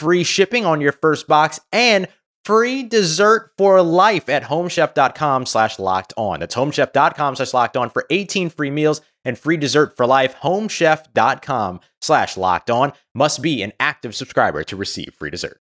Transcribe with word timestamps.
free 0.00 0.24
shipping 0.24 0.64
on 0.64 0.80
your 0.80 0.92
first 0.92 1.28
box 1.28 1.60
and 1.72 2.08
free 2.44 2.82
dessert 2.82 3.52
for 3.58 3.82
life 3.82 4.28
at 4.30 4.42
homechef.com 4.42 5.44
slash 5.46 5.78
locked 5.78 6.14
on. 6.16 6.40
That's 6.40 6.54
homechef.com 6.54 7.36
slash 7.36 7.52
locked 7.52 7.76
on 7.76 7.90
for 7.90 8.06
18 8.08 8.48
free 8.48 8.70
meals 8.70 9.02
and 9.24 9.38
free 9.38 9.58
dessert 9.58 9.96
for 9.96 10.06
life. 10.06 10.34
Homechef.com 10.36 11.80
slash 12.00 12.36
locked 12.36 12.70
on 12.70 12.92
must 13.14 13.42
be 13.42 13.62
an 13.62 13.72
active 13.78 14.14
subscriber 14.14 14.64
to 14.64 14.76
receive 14.76 15.14
free 15.18 15.30
dessert. 15.30 15.60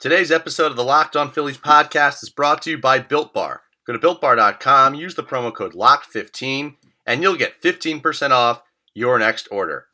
Today's 0.00 0.32
episode 0.32 0.72
of 0.72 0.76
the 0.76 0.84
Locked 0.84 1.16
On 1.16 1.30
Phillies 1.30 1.56
podcast 1.56 2.22
is 2.22 2.28
brought 2.28 2.60
to 2.62 2.70
you 2.70 2.78
by 2.78 2.98
Built 2.98 3.32
Bar. 3.32 3.62
Go 3.86 3.92
to 3.92 3.98
builtbar.com, 3.98 4.94
use 4.94 5.14
the 5.14 5.22
promo 5.22 5.54
code 5.54 5.74
LOCKED15, 5.74 6.76
and 7.06 7.22
you'll 7.22 7.36
get 7.36 7.62
15% 7.62 8.30
off 8.30 8.62
your 8.92 9.18
next 9.18 9.46
order. 9.50 9.86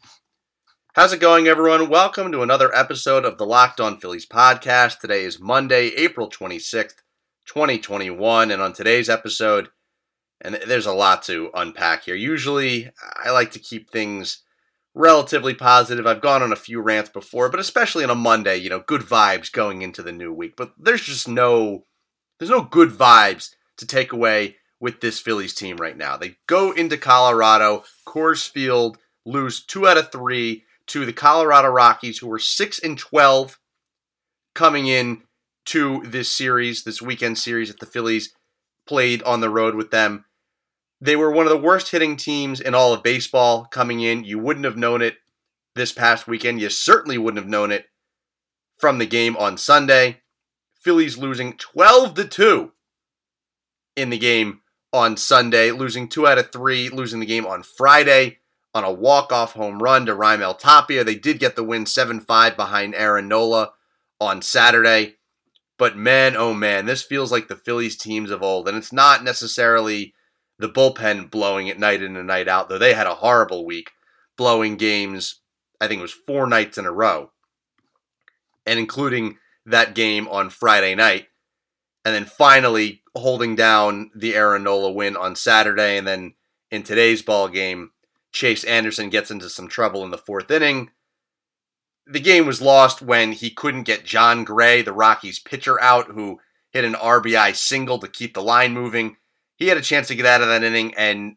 How's 0.95 1.13
it 1.13 1.21
going, 1.21 1.47
everyone? 1.47 1.89
Welcome 1.89 2.33
to 2.33 2.43
another 2.43 2.75
episode 2.75 3.25
of 3.25 3.39
the 3.39 3.47
Locked 3.47 3.79
On 3.81 4.01
Phillies 4.01 4.27
podcast. 4.27 4.99
Today 4.99 5.23
is 5.23 5.39
Monday, 5.39 5.91
April 5.91 6.29
26th, 6.29 6.97
2021. 7.47 8.51
And 8.51 8.61
on 8.61 8.73
today's 8.73 9.09
episode, 9.09 9.69
and 10.41 10.57
there's 10.67 10.87
a 10.87 10.93
lot 10.93 11.23
to 11.23 11.51
unpack 11.55 12.03
here. 12.03 12.17
Usually, 12.17 12.91
I 13.25 13.31
like 13.31 13.53
to 13.53 13.61
keep 13.61 13.89
things 13.89 14.43
relatively 14.93 15.55
positive. 15.55 16.09
I've 16.09 16.21
gone 16.21 16.43
on 16.43 16.51
a 16.51 16.57
few 16.57 16.81
rants 16.81 17.09
before, 17.09 17.49
but 17.51 17.61
especially 17.61 18.03
on 18.03 18.11
a 18.11 18.17
Monday, 18.17 18.57
you 18.57 18.69
know, 18.69 18.83
good 18.85 19.03
vibes 19.03 19.53
going 19.53 19.83
into 19.83 20.03
the 20.03 20.11
new 20.11 20.33
week. 20.33 20.55
But 20.57 20.73
there's 20.77 21.03
just 21.03 21.29
no 21.29 21.85
there's 22.41 22.51
no 22.51 22.65
good 22.65 22.91
vibes 22.91 23.55
to 23.77 23.87
take 23.87 24.13
away 24.13 24.57
with 24.81 25.01
this 25.01 25.21
Phillies 25.21 25.55
team 25.55 25.77
right 25.77 25.97
now. 25.97 26.17
They 26.17 26.39
go 26.49 26.73
into 26.73 26.97
Colorado, 26.97 27.85
Coors 28.09 28.51
Field, 28.51 28.99
lose 29.25 29.65
2 29.65 29.87
out 29.87 29.97
of 29.97 30.11
3 30.11 30.65
to 30.91 31.07
the 31.07 31.13
Colorado 31.13 31.69
Rockies, 31.69 32.19
who 32.19 32.27
were 32.27 32.41
6 32.41 32.81
and 32.81 32.99
12 32.99 33.59
coming 34.57 34.89
in 34.89 35.23
to 35.67 36.03
this 36.05 36.29
series, 36.29 36.83
this 36.83 37.01
weekend 37.01 37.39
series 37.39 37.69
that 37.69 37.79
the 37.79 37.87
Phillies 37.87 38.35
played 38.89 39.23
on 39.23 39.41
the 39.41 39.51
road 39.51 39.77
with 39.77 39.93
them. 39.93 40.25
They 41.01 41.15
were 41.15 41.31
one 41.31 41.47
of 41.47 41.51
the 41.53 41.59
worst 41.59 41.93
hitting 41.93 42.17
teams 42.17 42.61
in 42.61 42.75
all 42.75 42.93
of 42.93 43.05
baseball 43.05 43.67
coming 43.67 44.01
in. 44.01 44.25
You 44.25 44.41
wouldn't 44.41 44.65
have 44.65 44.77
known 44.77 45.01
it 45.01 45.19
this 45.77 45.93
past 45.93 46.27
weekend. 46.27 46.61
You 46.61 46.71
certainly 46.71 47.17
wouldn't 47.17 47.43
have 47.43 47.49
known 47.49 47.71
it 47.71 47.87
from 48.77 48.99
the 48.99 49.07
game 49.07 49.37
on 49.37 49.57
Sunday. 49.57 50.23
Phillies 50.75 51.17
losing 51.17 51.53
12 51.53 52.15
to 52.15 52.25
2 52.25 52.73
in 53.95 54.11
the 54.11 54.19
game 54.19 54.63
on 54.93 55.17
Sunday, 55.17 55.71
losing 55.71 56.09
2 56.09 56.27
out 56.27 56.39
of 56.39 56.51
3, 56.51 56.89
losing 56.89 57.21
the 57.21 57.27
game 57.27 57.47
on 57.47 57.63
Friday 57.63 58.40
on 58.75 58.85
a 58.85 58.93
walk-off 58.93 59.53
home 59.53 59.83
run 59.83 60.07
to 60.07 60.15
Raimel 60.15 60.59
Tapia. 60.59 61.05
They 61.05 61.17
did 61.17 61.41
get 61.41 61.57
the 61.57 61.65
win 61.65 61.85
7-5 61.85 62.57
behind 62.57 62.95
Aaron 62.95 63.29
Nola 63.29 63.73
on 64.21 64.43
Saturday. 64.43 65.17
But 65.79 65.97
man, 65.97 66.37
oh 66.37 66.55
man, 66.55 66.87
this 66.87 67.03
feels 67.03 67.33
like 67.33 67.49
the 67.49 67.57
Phillies 67.57 67.97
teams 67.97 68.31
of 68.31 68.43
old. 68.43 68.69
And 68.69 68.77
it's 68.77 68.93
not 68.93 69.25
necessarily 69.25 70.15
the 70.59 70.69
bullpen 70.69 71.31
blowing 71.31 71.67
it 71.69 71.79
night 71.79 72.03
in 72.03 72.17
and 72.17 72.27
night 72.27 72.47
out, 72.47 72.69
though 72.69 72.79
they 72.79 72.93
had 72.93 73.07
a 73.07 73.15
horrible 73.15 73.65
week, 73.65 73.93
blowing 74.37 74.77
games, 74.77 75.41
I 75.81 75.89
think 75.89 76.01
it 76.01 76.03
was 76.03 76.13
four 76.13 76.47
nights 76.47 76.77
in 76.77 76.85
a 76.85 76.93
row. 76.93 77.33
And 78.67 78.79
including 78.79 79.39
that 79.65 79.95
game 79.95 80.29
on 80.29 80.51
Friday 80.51 80.95
night. 80.95 81.29
And 82.05 82.15
then 82.15 82.27
finally 82.27 83.03
holding 83.17 83.57
down 83.57 84.11
the 84.15 84.35
Aaron 84.35 84.63
Nola 84.63 84.93
win 84.93 85.17
on 85.17 85.35
Saturday. 85.35 85.97
And 85.97 86.07
then 86.07 86.35
in 86.71 86.83
today's 86.83 87.23
ball 87.23 87.49
game, 87.49 87.91
Chase 88.33 88.65
Anderson 88.65 89.11
gets 89.11 89.31
into 89.31 89.49
some 89.49 89.69
trouble 89.69 90.05
in 90.05 90.11
the 90.11 90.19
fourth 90.19 90.51
inning. 90.51 90.91
The 92.07 92.21
game 92.21 92.47
was 92.47 92.63
lost 92.63 93.03
when 93.03 93.33
he 93.33 93.51
couldn't 93.51 93.85
get 93.85 94.05
Jon 94.05 94.45
Gray, 94.45 94.83
the 94.83 94.93
Rockies 94.93 95.39
pitcher, 95.39 95.81
out, 95.81 96.13
who 96.13 96.41
hit 96.71 96.85
an 96.85 96.95
RBI 96.95 97.55
single 97.55 97.99
to 97.99 98.09
keep 98.09 98.35
the 98.35 98.43
line 98.43 98.73
moving. 98.73 99.17
He 99.57 99.69
had 99.69 99.77
a 99.77 99.83
chance 99.83 100.09
to 100.09 100.15
get 100.15 100.27
out 100.27 100.41
of 100.41 100.49
that 100.49 100.65
inning 100.65 100.95
and 100.95 101.37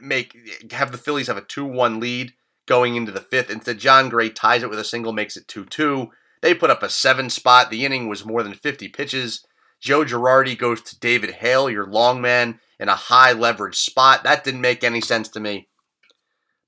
make 0.00 0.72
have 0.72 0.92
the 0.92 0.98
Phillies 0.98 1.26
have 1.26 1.36
a 1.36 1.42
2-1 1.42 2.00
lead 2.00 2.32
going 2.66 2.96
into 2.96 3.12
the 3.12 3.20
fifth. 3.20 3.50
Instead, 3.50 3.78
Jon 3.78 4.08
Gray 4.08 4.30
ties 4.30 4.62
it 4.62 4.70
with 4.70 4.78
a 4.78 4.84
single, 4.84 5.12
makes 5.12 5.36
it 5.36 5.46
2-2. 5.48 6.08
They 6.42 6.54
put 6.54 6.70
up 6.70 6.82
a 6.82 6.88
seven 6.88 7.28
spot. 7.28 7.70
The 7.70 7.84
inning 7.84 8.08
was 8.08 8.24
more 8.24 8.42
than 8.42 8.54
50 8.54 8.88
pitches. 8.88 9.44
Joe 9.80 10.04
Girardi 10.04 10.56
goes 10.56 10.80
to 10.82 10.98
David 11.00 11.30
Hale, 11.30 11.70
your 11.70 11.86
long 11.86 12.20
man, 12.20 12.60
in 12.78 12.88
a 12.88 12.94
high 12.94 13.32
leverage 13.32 13.76
spot. 13.76 14.22
That 14.24 14.44
didn't 14.44 14.60
make 14.60 14.84
any 14.84 15.00
sense 15.00 15.28
to 15.30 15.40
me. 15.40 15.68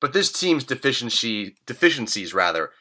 But 0.03 0.13
this 0.13 0.33
team's 0.33 0.65
deficiency 0.65 1.55
deficiencies 1.65 2.35
rather 2.35 2.73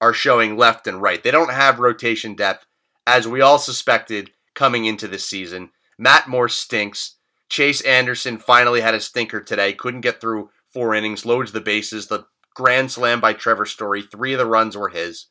are 0.00 0.12
showing 0.12 0.56
left 0.56 0.86
and 0.86 1.02
right. 1.02 1.20
They 1.20 1.32
don't 1.32 1.50
have 1.50 1.80
rotation 1.80 2.36
depth, 2.36 2.64
as 3.08 3.26
we 3.26 3.40
all 3.40 3.58
suspected 3.58 4.30
coming 4.54 4.84
into 4.84 5.08
this 5.08 5.26
season. 5.26 5.70
Matt 5.98 6.28
Moore 6.28 6.48
stinks. 6.48 7.16
Chase 7.48 7.80
Anderson 7.80 8.38
finally 8.38 8.82
had 8.82 8.94
a 8.94 9.00
stinker 9.00 9.40
today. 9.40 9.72
Couldn't 9.72 10.02
get 10.02 10.20
through 10.20 10.50
four 10.72 10.94
innings, 10.94 11.26
loads 11.26 11.50
the 11.50 11.60
bases. 11.60 12.06
The 12.06 12.26
grand 12.54 12.92
slam 12.92 13.20
by 13.20 13.32
Trevor 13.32 13.66
Story. 13.66 14.02
Three 14.02 14.34
of 14.34 14.38
the 14.38 14.46
runs 14.46 14.76
were 14.76 14.90
his. 14.90 15.26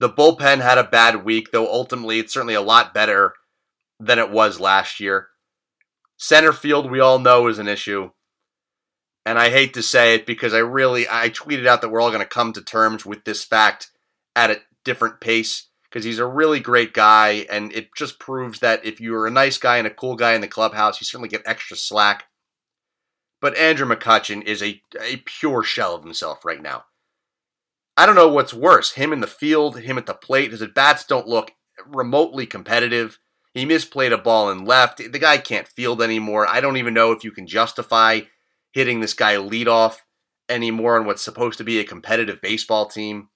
The 0.00 0.10
bullpen 0.10 0.60
had 0.60 0.76
a 0.76 0.82
bad 0.82 1.24
week, 1.24 1.52
though 1.52 1.72
ultimately 1.72 2.18
it's 2.18 2.34
certainly 2.34 2.54
a 2.54 2.60
lot 2.60 2.92
better 2.92 3.34
than 4.00 4.18
it 4.18 4.32
was 4.32 4.58
last 4.58 4.98
year. 4.98 5.28
Center 6.16 6.52
field, 6.52 6.90
we 6.90 6.98
all 6.98 7.20
know, 7.20 7.46
is 7.46 7.60
an 7.60 7.68
issue 7.68 8.10
and 9.26 9.38
I 9.38 9.50
hate 9.50 9.74
to 9.74 9.82
say 9.82 10.14
it 10.14 10.26
because 10.26 10.54
I 10.54 10.58
really 10.58 11.06
I 11.08 11.30
tweeted 11.30 11.66
out 11.66 11.82
that 11.82 11.90
we're 11.90 12.00
all 12.00 12.10
going 12.10 12.22
to 12.22 12.26
come 12.26 12.52
to 12.54 12.62
terms 12.62 13.04
with 13.04 13.24
this 13.24 13.44
fact 13.44 13.90
at 14.34 14.50
a 14.50 14.60
different 14.84 15.20
pace 15.20 15.68
because 15.88 16.04
he's 16.04 16.18
a 16.18 16.26
really 16.26 16.60
great 16.60 16.94
guy 16.94 17.46
and 17.50 17.72
it 17.72 17.94
just 17.96 18.18
proves 18.18 18.60
that 18.60 18.84
if 18.84 19.00
you're 19.00 19.26
a 19.26 19.30
nice 19.30 19.58
guy 19.58 19.78
and 19.78 19.86
a 19.86 19.90
cool 19.90 20.16
guy 20.16 20.34
in 20.34 20.40
the 20.40 20.48
clubhouse, 20.48 21.00
you 21.00 21.04
certainly 21.04 21.28
get 21.28 21.42
extra 21.44 21.76
slack. 21.76 22.24
But 23.40 23.56
Andrew 23.56 23.88
McCutchen 23.88 24.42
is 24.44 24.62
a, 24.62 24.80
a 25.00 25.16
pure 25.24 25.62
shell 25.62 25.94
of 25.94 26.04
himself 26.04 26.44
right 26.44 26.62
now. 26.62 26.84
I 27.96 28.06
don't 28.06 28.14
know 28.14 28.28
what's 28.28 28.54
worse, 28.54 28.92
him 28.92 29.12
in 29.12 29.20
the 29.20 29.26
field, 29.26 29.80
him 29.80 29.98
at 29.98 30.06
the 30.06 30.14
plate. 30.14 30.52
His 30.52 30.62
at 30.62 30.74
bats 30.74 31.04
don't 31.04 31.26
look 31.26 31.52
remotely 31.86 32.46
competitive. 32.46 33.18
He 33.52 33.66
misplayed 33.66 34.12
a 34.12 34.18
ball 34.18 34.50
and 34.50 34.66
left. 34.66 34.98
The 34.98 35.18
guy 35.18 35.38
can't 35.38 35.66
field 35.66 36.00
anymore. 36.00 36.48
I 36.48 36.60
don't 36.60 36.76
even 36.76 36.94
know 36.94 37.12
if 37.12 37.24
you 37.24 37.32
can 37.32 37.46
justify 37.46 38.20
hitting 38.72 39.00
this 39.00 39.14
guy 39.14 39.34
leadoff 39.36 39.98
anymore 40.48 40.98
on 40.98 41.06
what's 41.06 41.22
supposed 41.22 41.58
to 41.58 41.64
be 41.64 41.78
a 41.78 41.84
competitive 41.84 42.40
baseball 42.40 42.86
team. 42.86 43.28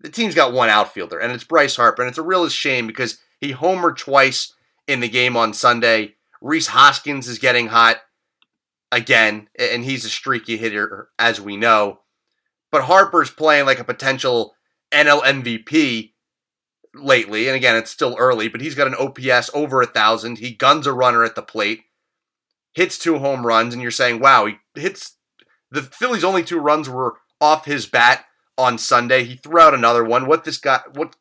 The 0.00 0.08
team's 0.08 0.34
got 0.34 0.52
one 0.52 0.68
outfielder, 0.68 1.18
and 1.18 1.32
it's 1.32 1.44
Bryce 1.44 1.76
Harper, 1.76 2.02
and 2.02 2.08
it's 2.08 2.18
a 2.18 2.22
real 2.22 2.48
shame 2.48 2.86
because 2.86 3.18
he 3.40 3.52
homered 3.52 3.96
twice 3.96 4.52
in 4.86 5.00
the 5.00 5.08
game 5.08 5.36
on 5.36 5.52
Sunday. 5.52 6.14
Rhys 6.40 6.68
Hoskins 6.68 7.26
is 7.26 7.38
getting 7.38 7.68
hot 7.68 7.98
again, 8.92 9.48
and 9.58 9.84
he's 9.84 10.04
a 10.04 10.08
streaky 10.08 10.56
hitter, 10.56 11.08
as 11.18 11.40
we 11.40 11.56
know. 11.56 12.00
But 12.70 12.84
Harper's 12.84 13.30
playing 13.30 13.66
like 13.66 13.80
a 13.80 13.84
potential 13.84 14.54
NL 14.92 15.22
MVP 15.22 16.12
lately, 16.94 17.48
and 17.48 17.56
again, 17.56 17.76
it's 17.76 17.90
still 17.90 18.16
early, 18.18 18.48
but 18.48 18.60
he's 18.60 18.74
got 18.76 18.86
an 18.86 18.94
OPS 18.94 19.50
over 19.52 19.82
a 19.82 19.86
thousand. 19.86 20.38
He 20.38 20.52
guns 20.52 20.86
a 20.86 20.92
runner 20.92 21.24
at 21.24 21.34
the 21.34 21.42
plate 21.42 21.82
hits 22.74 22.98
two 22.98 23.18
home 23.18 23.46
runs, 23.46 23.74
and 23.74 23.82
you're 23.82 23.90
saying, 23.90 24.20
wow, 24.20 24.46
he 24.46 24.56
hits 24.74 25.16
the 25.70 25.82
Phillies' 25.82 26.24
only 26.24 26.42
two 26.42 26.58
runs 26.58 26.88
were 26.88 27.16
off 27.40 27.66
his 27.66 27.86
bat 27.86 28.24
on 28.56 28.78
Sunday. 28.78 29.24
He 29.24 29.36
threw 29.36 29.60
out 29.60 29.74
another 29.74 30.04
one. 30.04 30.26
What 30.26 30.44
this 30.44 30.58
guy 30.58 30.80
what 30.92 31.16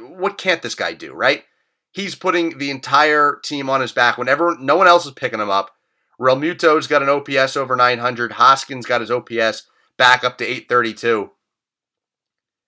what 0.00 0.38
can't 0.38 0.62
this 0.62 0.74
guy 0.74 0.94
do, 0.94 1.12
right? 1.12 1.44
he's 1.96 2.14
putting 2.14 2.58
the 2.58 2.70
entire 2.70 3.40
team 3.42 3.70
on 3.70 3.80
his 3.80 3.90
back 3.90 4.18
whenever 4.18 4.54
no 4.60 4.76
one 4.76 4.86
else 4.86 5.06
is 5.06 5.12
picking 5.12 5.40
him 5.40 5.48
up. 5.48 5.70
Realmuto's 6.20 6.86
got 6.86 7.02
an 7.02 7.08
OPS 7.08 7.56
over 7.56 7.74
900. 7.74 8.32
Hoskins 8.32 8.84
got 8.84 9.00
his 9.00 9.10
OPS 9.10 9.66
back 9.96 10.22
up 10.22 10.36
to 10.38 10.44
832. 10.44 11.30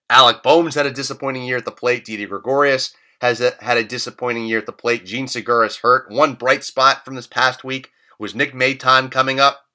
Alec 0.09 0.41
Bohm's 0.41 0.73
had 0.73 0.87
a 0.87 0.91
disappointing 0.91 1.43
year 1.43 1.57
at 1.57 1.65
the 1.65 1.71
plate. 1.71 2.05
Didi 2.05 2.25
Gregorius 2.25 2.95
has 3.21 3.39
a, 3.39 3.53
had 3.59 3.77
a 3.77 3.83
disappointing 3.83 4.47
year 4.47 4.57
at 4.57 4.65
the 4.65 4.71
plate. 4.71 5.05
Jean 5.05 5.27
Segura's 5.27 5.77
hurt. 5.77 6.09
One 6.09 6.33
bright 6.33 6.63
spot 6.63 7.05
from 7.05 7.13
this 7.13 7.27
past 7.27 7.63
week 7.63 7.91
was 8.19 8.35
Nick 8.35 8.53
Maton 8.53 9.09
coming 9.09 9.39
up. 9.39 9.65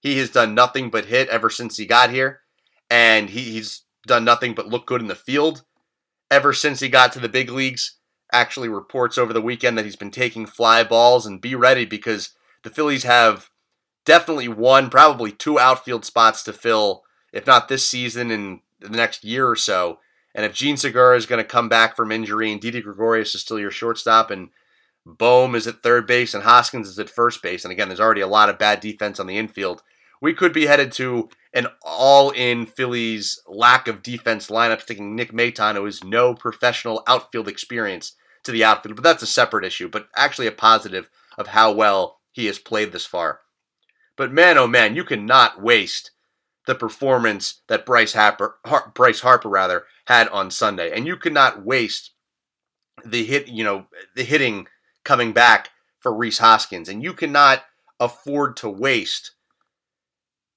He 0.00 0.18
has 0.18 0.30
done 0.30 0.54
nothing 0.54 0.90
but 0.90 1.04
hit 1.04 1.28
ever 1.28 1.50
since 1.50 1.76
he 1.76 1.86
got 1.86 2.10
here, 2.10 2.40
and 2.90 3.30
he, 3.30 3.42
he's 3.42 3.82
done 4.06 4.24
nothing 4.24 4.54
but 4.54 4.68
look 4.68 4.86
good 4.86 5.02
in 5.02 5.08
the 5.08 5.14
field 5.14 5.62
ever 6.30 6.52
since 6.52 6.80
he 6.80 6.88
got 6.88 7.12
to 7.12 7.20
the 7.20 7.28
big 7.28 7.50
leagues. 7.50 7.96
Actually, 8.32 8.68
reports 8.68 9.16
over 9.16 9.32
the 9.32 9.40
weekend 9.40 9.76
that 9.78 9.84
he's 9.84 9.96
been 9.96 10.10
taking 10.10 10.46
fly 10.46 10.82
balls 10.82 11.26
and 11.26 11.40
be 11.40 11.54
ready 11.54 11.84
because 11.84 12.30
the 12.62 12.70
Phillies 12.70 13.04
have 13.04 13.50
definitely 14.04 14.48
one, 14.48 14.90
probably 14.90 15.32
two 15.32 15.58
outfield 15.58 16.04
spots 16.04 16.42
to 16.42 16.52
fill, 16.52 17.04
if 17.32 17.46
not 17.46 17.68
this 17.68 17.86
season 17.86 18.30
and 18.30 18.60
the 18.80 18.90
next 18.90 19.24
year 19.24 19.48
or 19.48 19.56
so. 19.56 19.98
And 20.34 20.44
if 20.44 20.52
Jean 20.52 20.76
Segura 20.76 21.16
is 21.16 21.26
going 21.26 21.42
to 21.42 21.48
come 21.48 21.68
back 21.68 21.96
from 21.96 22.12
injury 22.12 22.52
and 22.52 22.60
Didi 22.60 22.82
Gregorius 22.82 23.34
is 23.34 23.40
still 23.40 23.58
your 23.58 23.70
shortstop 23.70 24.30
and 24.30 24.50
Bohm 25.06 25.54
is 25.54 25.66
at 25.66 25.82
third 25.82 26.06
base 26.06 26.34
and 26.34 26.42
Hoskins 26.42 26.88
is 26.88 26.98
at 26.98 27.08
first 27.08 27.42
base, 27.42 27.64
and 27.64 27.72
again, 27.72 27.88
there's 27.88 28.00
already 28.00 28.20
a 28.20 28.26
lot 28.26 28.48
of 28.48 28.58
bad 28.58 28.80
defense 28.80 29.18
on 29.18 29.26
the 29.26 29.38
infield, 29.38 29.82
we 30.20 30.34
could 30.34 30.52
be 30.52 30.66
headed 30.66 30.92
to 30.92 31.28
an 31.52 31.68
all 31.82 32.30
in 32.30 32.66
Phillies 32.66 33.40
lack 33.46 33.88
of 33.88 34.02
defense 34.02 34.48
lineup, 34.48 34.82
sticking 34.82 35.14
Nick 35.14 35.32
Maton, 35.32 35.76
who 35.76 35.84
has 35.84 36.02
no 36.02 36.34
professional 36.34 37.02
outfield 37.06 37.48
experience, 37.48 38.14
to 38.44 38.52
the 38.52 38.64
outfield. 38.64 38.96
But 38.96 39.04
that's 39.04 39.22
a 39.22 39.26
separate 39.26 39.64
issue, 39.64 39.88
but 39.88 40.08
actually 40.16 40.46
a 40.46 40.52
positive 40.52 41.08
of 41.36 41.48
how 41.48 41.72
well 41.72 42.20
he 42.32 42.46
has 42.46 42.58
played 42.58 42.92
this 42.92 43.06
far. 43.06 43.40
But 44.16 44.32
man, 44.32 44.58
oh 44.58 44.66
man, 44.66 44.96
you 44.96 45.04
cannot 45.04 45.62
waste 45.62 46.10
the 46.66 46.74
performance 46.74 47.62
that 47.68 47.86
Bryce 47.86 48.12
Harper, 48.12 48.58
Har- 48.66 48.92
Bryce 48.94 49.20
Harper 49.20 49.48
rather 49.48 49.84
had 50.06 50.28
on 50.28 50.50
Sunday, 50.50 50.90
and 50.92 51.06
you 51.06 51.16
cannot 51.16 51.64
waste 51.64 52.12
the 53.04 53.24
hit, 53.24 53.48
you 53.48 53.62
know, 53.62 53.86
the 54.16 54.24
hitting 54.24 54.66
coming 55.08 55.32
back 55.32 55.70
for 56.00 56.14
Rhys 56.14 56.36
Hoskins, 56.36 56.86
and 56.86 57.02
you 57.02 57.14
cannot 57.14 57.64
afford 57.98 58.58
to 58.58 58.68
waste 58.68 59.32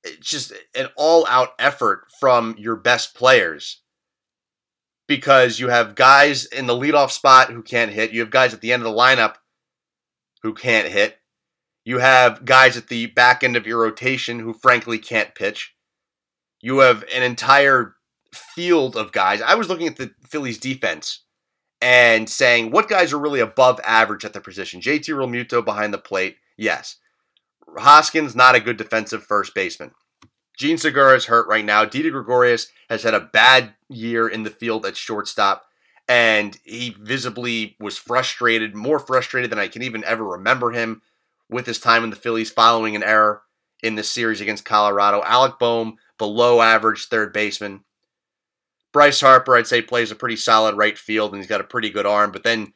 eh, 0.06 0.10
just 0.20 0.52
an 0.76 0.90
all-out 0.98 1.54
effort 1.58 2.04
from 2.20 2.56
your 2.58 2.76
best 2.76 3.16
players 3.16 3.82
because 5.08 5.58
you 5.58 5.70
have 5.70 5.96
guys 5.96 6.46
in 6.46 6.68
the 6.68 6.76
leadoff 6.76 7.12
spot 7.12 7.50
who 7.50 7.64
can't 7.64 7.94
hit, 7.94 8.12
you 8.12 8.20
have 8.20 8.30
guys 8.30 8.54
at 8.54 8.60
the 8.60 8.74
end 8.74 8.84
of 8.84 8.92
the 8.92 8.98
lineup 8.98 9.36
who 10.44 10.54
can't 10.54 10.90
hit, 10.90 11.18
you 11.86 12.00
have 12.00 12.44
guys 12.44 12.76
at 12.76 12.90
the 12.90 13.06
back 13.06 13.46
end 13.46 13.56
of 13.56 13.66
your 13.66 13.82
rotation 13.82 14.38
who 14.40 14.54
frankly 14.54 15.00
can't 15.00 15.34
pitch. 15.34 15.74
You 16.60 16.80
have 16.80 17.06
an 17.16 17.24
entire 17.24 17.96
field 18.34 18.98
of 18.98 19.14
guys. 19.14 19.42
I 19.42 19.56
was 19.56 19.70
looking 19.70 19.88
at 19.88 19.96
the 19.96 20.12
Phillies 20.28 20.58
defense 20.58 21.24
and 21.82 22.30
saying 22.30 22.72
what 22.72 22.88
guys 22.88 23.12
are 23.12 23.20
really 23.20 23.40
above 23.40 23.80
average 23.84 24.24
at 24.24 24.34
their 24.34 24.42
position. 24.42 24.82
JT 24.82 25.06
Realmuto 25.06 25.64
behind 25.64 25.94
the 25.94 25.98
plate, 25.98 26.38
yes. 26.58 26.98
Hoskins 27.78 28.36
not 28.36 28.56
a 28.56 28.60
good 28.60 28.78
defensive 28.78 29.24
first 29.24 29.56
baseman. 29.56 29.92
Jean 30.58 30.78
Segura 30.78 31.16
is 31.16 31.26
hurt 31.26 31.48
right 31.48 31.66
now. 31.66 31.86
Didi 31.86 32.12
Gregorius 32.12 32.68
has 32.90 33.04
had 33.04 33.14
a 33.14 33.20
bad 33.20 33.74
year 33.90 34.28
in 34.28 34.44
the 34.44 34.50
field 34.50 34.86
at 34.86 34.96
shortstop, 34.96 35.66
and 36.08 36.60
he 36.64 36.96
visibly 37.00 37.76
was 37.80 37.98
frustrated, 37.98 38.76
more 38.76 39.00
frustrated 39.00 39.50
than 39.50 39.60
I 39.60 39.68
can 39.68 39.82
even 39.82 40.04
ever 40.04 40.24
remember 40.24 40.72
him 40.72 41.02
with 41.50 41.66
his 41.66 41.80
time 41.80 42.04
in 42.04 42.10
the 42.10 42.16
Phillies 42.16 42.52
following 42.52 42.96
an 42.96 43.04
error 43.04 43.42
in 43.82 43.96
the 43.96 44.04
series 44.04 44.42
against 44.42 44.66
Colorado. 44.66 45.24
Alec 45.24 45.58
Bohm, 45.58 45.98
below 46.18 46.62
average 46.62 47.06
third 47.06 47.34
baseman. 47.34 47.84
Bryce 48.92 49.22
Harper, 49.22 49.56
I'd 49.56 49.68
say, 49.68 49.82
plays 49.82 50.12
a 50.12 50.16
pretty 50.16 50.36
solid 50.36 50.76
right 50.76 50.98
field 50.98 51.32
and 51.32 51.42
he's 51.42 51.50
got 51.50 51.62
a 51.62 51.66
pretty 51.66 51.90
good 51.90 52.06
arm. 52.06 52.32
But 52.32 52.44
then 52.44 52.74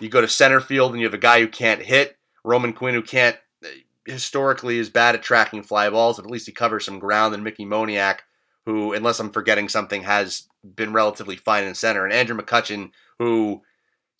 you 0.00 0.08
go 0.08 0.20
to 0.20 0.28
center 0.28 0.60
field 0.60 0.92
and 0.92 1.00
you 1.00 1.06
have 1.06 1.14
a 1.14 1.18
guy 1.18 1.40
who 1.40 1.48
can't 1.48 1.82
hit, 1.82 2.16
Roman 2.44 2.72
Quinn, 2.72 2.94
who 2.94 3.02
can't 3.02 3.36
uh, 3.64 3.68
historically 4.04 4.78
is 4.78 4.90
bad 4.90 5.14
at 5.14 5.22
tracking 5.22 5.62
fly 5.62 5.90
balls, 5.90 6.16
but 6.16 6.24
at 6.24 6.30
least 6.30 6.46
he 6.46 6.52
covers 6.52 6.84
some 6.84 6.98
ground. 6.98 7.34
And 7.34 7.42
Mickey 7.42 7.64
Moniak, 7.64 8.18
who, 8.64 8.92
unless 8.92 9.18
I'm 9.18 9.32
forgetting 9.32 9.68
something, 9.68 10.02
has 10.02 10.46
been 10.62 10.92
relatively 10.92 11.36
fine 11.36 11.64
in 11.64 11.74
center. 11.74 12.04
And 12.04 12.12
Andrew 12.12 12.36
McCutchen, 12.36 12.90
who 13.18 13.62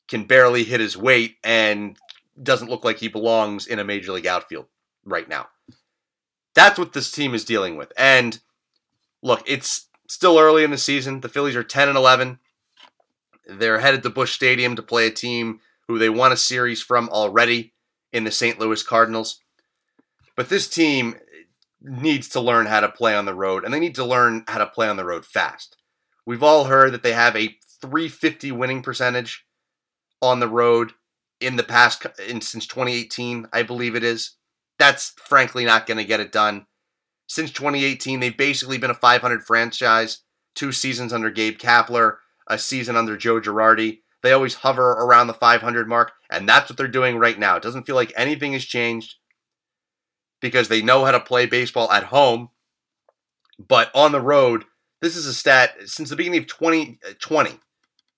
can 0.09 0.25
barely 0.25 0.65
hit 0.65 0.81
his 0.81 0.97
weight 0.97 1.37
and 1.45 1.97
doesn't 2.43 2.69
look 2.71 2.85
like 2.85 2.99
he 2.99 3.09
belongs 3.09 3.67
in 3.67 3.79
a 3.79 3.85
major 3.85 4.13
league 4.13 4.27
outfield 4.27 4.67
right 5.05 5.29
now. 5.29 5.49
That's 6.55 6.79
what 6.79 6.93
this 6.93 7.11
team 7.11 7.35
is 7.35 7.45
dealing 7.45 7.77
with. 7.77 7.93
And 7.97 8.39
look, 9.23 9.43
it's 9.47 9.86
still 10.09 10.39
early 10.39 10.65
in 10.65 10.71
the 10.71 10.79
season. 10.79 11.21
The 11.21 11.29
Phillies 11.29 11.57
are 11.57 11.63
10 11.63 11.89
and 11.89 11.99
11. 11.99 12.39
They're 13.47 13.81
headed 13.81 14.03
to 14.03 14.11
Busch 14.11 14.33
Stadium 14.33 14.77
to 14.77 14.83
play 14.83 15.07
a 15.07 15.11
team 15.11 15.61
who 15.89 15.99
they 15.99 16.09
won 16.09 16.33
a 16.33 16.37
series 16.37 16.83
from 16.83 17.09
already 17.09 17.73
in 18.13 18.25
the 18.25 18.31
St. 18.31 18.59
Louis 18.59 18.83
Cardinals. 18.83 19.41
But 20.37 20.49
this 20.49 20.69
team 20.69 21.17
needs 21.81 22.29
to 22.31 22.41
learn 22.41 22.67
how 22.67 22.81
to 22.81 22.89
play 22.89 23.15
on 23.15 23.25
the 23.25 23.35
road, 23.35 23.65
and 23.65 23.73
they 23.73 23.81
need 23.81 23.95
to 23.95 24.05
learn 24.05 24.45
how 24.49 24.59
to 24.59 24.67
play 24.67 24.89
on 24.89 24.97
the 24.97 25.05
road 25.05 25.25
fast. 25.25 25.77
We've 26.25 26.43
all 26.43 26.65
heard 26.65 26.93
that 26.93 27.03
they 27.03 27.13
have 27.13 27.37
a 27.37 27.57
350 27.81 28.53
winning 28.53 28.83
percentage 28.83 29.45
on 30.21 30.41
the 30.41 30.49
road 30.49 30.93
in 31.41 31.57
the 31.57 31.63
past 31.63 32.05
in, 32.27 32.41
since 32.41 32.67
2018, 32.67 33.47
I 33.53 33.63
believe 33.63 33.95
it 33.95 34.03
is. 34.03 34.37
That's 34.79 35.15
frankly 35.17 35.65
not 35.65 35.87
going 35.87 35.99
to 35.99 36.05
get 36.05 36.21
it 36.21 36.33
done. 36.33 36.67
Since 37.27 37.51
2018, 37.53 38.21
they've 38.21 38.37
basically 38.37 38.79
been 38.79 38.91
a 38.91 38.95
500 38.95 39.45
franchise. 39.45 40.21
Two 40.55 40.73
seasons 40.73 41.13
under 41.13 41.31
Gabe 41.31 41.59
Kapler, 41.59 42.17
a 42.49 42.59
season 42.59 42.97
under 42.97 43.17
Joe 43.17 43.41
Girardi. 43.41 44.01
They 44.23 44.33
always 44.33 44.55
hover 44.55 44.91
around 44.93 45.27
the 45.27 45.35
500 45.35 45.89
mark, 45.89 46.13
and 46.31 46.49
that's 46.49 46.71
what 46.71 46.77
they're 46.77 46.89
doing 46.89 47.19
right 47.19 47.39
now. 47.39 47.57
It 47.57 47.63
doesn't 47.63 47.85
feel 47.85 47.95
like 47.95 48.13
anything 48.17 48.55
has 48.55 48.65
changed 48.65 49.17
because 50.41 50.69
they 50.69 50.83
know 50.83 51.05
how 51.05 51.13
to 51.13 51.21
play 51.21 51.47
baseball 51.47 51.91
at 51.93 52.05
home, 52.05 52.51
but 53.59 53.91
on 53.95 54.13
the 54.13 54.21
road, 54.21 54.65
this 55.01 55.17
is 55.17 55.27
a 55.27 55.35
stat 55.35 55.75
since 55.85 56.11
the 56.11 56.17
beginning 56.17 56.41
of 56.41 56.47
2020. 56.47 57.51
Uh, 57.51 57.55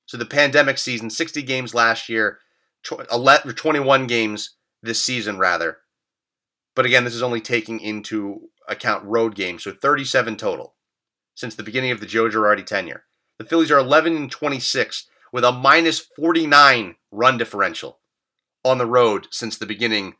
so 0.06 0.16
the 0.16 0.24
pandemic 0.24 0.78
season, 0.78 1.10
60 1.10 1.42
games 1.42 1.74
last 1.74 2.08
year, 2.08 2.38
21 2.84 4.06
games 4.06 4.56
this 4.82 5.02
season, 5.02 5.38
rather. 5.38 5.78
But 6.74 6.86
again, 6.86 7.04
this 7.04 7.14
is 7.14 7.22
only 7.22 7.40
taking 7.40 7.80
into 7.80 8.48
account 8.68 9.04
road 9.04 9.34
games, 9.34 9.64
so 9.64 9.72
37 9.72 10.36
total 10.36 10.74
since 11.34 11.54
the 11.54 11.62
beginning 11.62 11.90
of 11.90 12.00
the 12.00 12.06
Joe 12.06 12.28
Girardi 12.28 12.66
tenure. 12.66 13.04
The 13.38 13.44
Phillies 13.44 13.70
are 13.70 13.78
11 13.78 14.16
and 14.16 14.30
26 14.30 15.06
with 15.32 15.44
a 15.44 15.52
minus 15.52 16.00
49 16.00 16.96
run 17.12 17.38
differential 17.38 18.00
on 18.64 18.78
the 18.78 18.86
road 18.86 19.28
since 19.30 19.56
the 19.56 19.66
beginning 19.66 20.14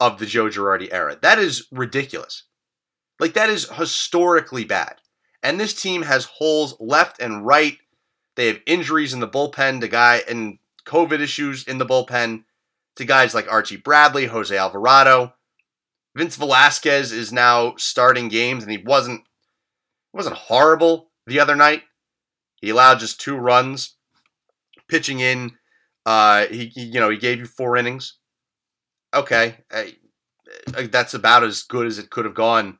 of 0.00 0.18
the 0.18 0.26
Joe 0.26 0.46
Girardi 0.46 0.92
era. 0.92 1.16
That 1.20 1.38
is 1.38 1.66
ridiculous. 1.72 2.44
Like, 3.18 3.34
that 3.34 3.48
is 3.48 3.70
historically 3.70 4.64
bad. 4.64 4.96
And 5.42 5.58
this 5.58 5.80
team 5.80 6.02
has 6.02 6.24
holes 6.24 6.76
left 6.80 7.20
and 7.20 7.46
right. 7.46 7.78
They 8.36 8.48
have 8.48 8.60
injuries 8.66 9.14
in 9.14 9.20
the 9.20 9.28
bullpen 9.28 9.80
to 9.80 9.88
guy 9.88 10.22
and 10.28 10.58
COVID 10.84 11.20
issues 11.20 11.64
in 11.64 11.78
the 11.78 11.86
bullpen 11.86 12.44
to 12.96 13.04
guys 13.04 13.34
like 13.34 13.50
Archie 13.50 13.76
Bradley, 13.76 14.26
Jose 14.26 14.56
Alvarado. 14.56 15.34
Vince 16.16 16.36
Velasquez 16.36 17.12
is 17.12 17.32
now 17.32 17.74
starting 17.76 18.28
games, 18.28 18.62
and 18.62 18.72
he 18.72 18.78
wasn't 18.78 19.22
wasn't 20.12 20.36
horrible 20.36 21.10
the 21.26 21.40
other 21.40 21.56
night. 21.56 21.82
He 22.60 22.70
allowed 22.70 23.00
just 23.00 23.20
two 23.20 23.36
runs, 23.36 23.96
pitching 24.88 25.20
in. 25.20 25.52
Uh, 26.06 26.46
he, 26.46 26.66
he 26.66 26.82
you 26.84 27.00
know 27.00 27.10
he 27.10 27.16
gave 27.16 27.38
you 27.38 27.46
four 27.46 27.76
innings 27.76 28.18
okay, 29.14 29.56
that's 30.90 31.14
about 31.14 31.44
as 31.44 31.62
good 31.62 31.86
as 31.86 31.98
it 31.98 32.10
could 32.10 32.24
have 32.24 32.34
gone 32.34 32.78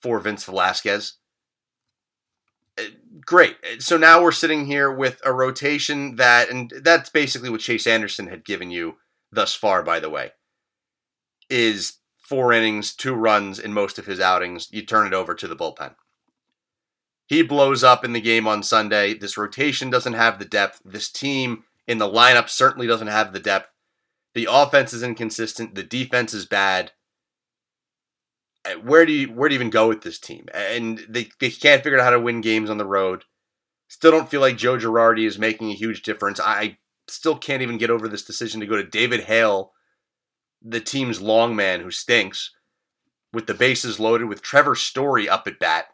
for 0.00 0.18
Vince 0.18 0.44
Velasquez. 0.44 1.14
Uh, 2.78 2.84
great. 3.24 3.56
So 3.78 3.96
now 3.96 4.22
we're 4.22 4.32
sitting 4.32 4.66
here 4.66 4.90
with 4.90 5.20
a 5.24 5.32
rotation 5.32 6.16
that, 6.16 6.50
and 6.50 6.72
that's 6.82 7.10
basically 7.10 7.50
what 7.50 7.60
Chase 7.60 7.86
Anderson 7.86 8.26
had 8.28 8.44
given 8.44 8.70
you 8.70 8.96
thus 9.32 9.54
far, 9.54 9.82
by 9.82 10.00
the 10.00 10.10
way, 10.10 10.32
is 11.48 11.98
four 12.28 12.52
innings, 12.52 12.94
two 12.94 13.14
runs 13.14 13.58
in 13.58 13.72
most 13.72 13.98
of 13.98 14.06
his 14.06 14.20
outings. 14.20 14.68
You 14.70 14.82
turn 14.82 15.06
it 15.06 15.14
over 15.14 15.34
to 15.34 15.48
the 15.48 15.56
bullpen. 15.56 15.94
He 17.26 17.42
blows 17.42 17.82
up 17.82 18.04
in 18.04 18.12
the 18.12 18.20
game 18.20 18.46
on 18.46 18.62
Sunday. 18.62 19.14
This 19.14 19.36
rotation 19.36 19.90
doesn't 19.90 20.12
have 20.12 20.38
the 20.38 20.44
depth. 20.44 20.80
This 20.84 21.10
team 21.10 21.64
in 21.86 21.98
the 21.98 22.08
lineup 22.08 22.48
certainly 22.48 22.86
doesn't 22.86 23.08
have 23.08 23.32
the 23.32 23.40
depth 23.40 23.70
the 24.36 24.48
offense 24.50 24.92
is 24.92 25.02
inconsistent. 25.02 25.74
The 25.74 25.82
defense 25.82 26.34
is 26.34 26.44
bad. 26.44 26.92
Uh, 28.66 28.74
where 28.74 29.06
do 29.06 29.12
you 29.12 29.28
where 29.28 29.48
do 29.48 29.54
you 29.54 29.58
even 29.58 29.70
go 29.70 29.88
with 29.88 30.02
this 30.02 30.18
team? 30.18 30.44
And 30.52 31.02
they, 31.08 31.30
they 31.40 31.48
can't 31.48 31.82
figure 31.82 31.98
out 31.98 32.04
how 32.04 32.10
to 32.10 32.20
win 32.20 32.42
games 32.42 32.68
on 32.68 32.76
the 32.76 32.84
road. 32.84 33.24
Still 33.88 34.10
don't 34.10 34.28
feel 34.28 34.42
like 34.42 34.58
Joe 34.58 34.76
Girardi 34.76 35.26
is 35.26 35.38
making 35.38 35.70
a 35.70 35.74
huge 35.74 36.02
difference. 36.02 36.38
I 36.38 36.76
still 37.08 37.38
can't 37.38 37.62
even 37.62 37.78
get 37.78 37.88
over 37.88 38.08
this 38.08 38.24
decision 38.24 38.60
to 38.60 38.66
go 38.66 38.76
to 38.76 38.84
David 38.84 39.20
Hale, 39.20 39.72
the 40.62 40.80
team's 40.80 41.20
long 41.20 41.54
man 41.54 41.80
who 41.80 41.90
stinks, 41.90 42.52
with 43.32 43.46
the 43.46 43.54
bases 43.54 44.00
loaded 44.00 44.26
with 44.26 44.42
Trevor 44.42 44.74
Story 44.74 45.28
up 45.28 45.46
at 45.46 45.58
bat. 45.58 45.86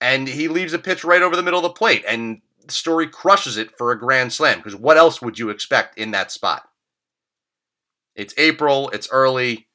And 0.00 0.28
he 0.28 0.48
leaves 0.48 0.72
a 0.72 0.78
pitch 0.78 1.04
right 1.04 1.22
over 1.22 1.36
the 1.36 1.42
middle 1.42 1.60
of 1.60 1.64
the 1.64 1.70
plate, 1.70 2.04
and 2.06 2.42
Story 2.68 3.08
crushes 3.08 3.56
it 3.56 3.76
for 3.76 3.90
a 3.90 3.98
grand 3.98 4.32
slam. 4.32 4.58
Because 4.58 4.76
what 4.76 4.96
else 4.96 5.22
would 5.22 5.38
you 5.38 5.50
expect 5.50 5.98
in 5.98 6.10
that 6.12 6.30
spot? 6.30 6.64
It's 8.14 8.34
April, 8.36 8.90
it's 8.90 9.08
early. 9.10 9.68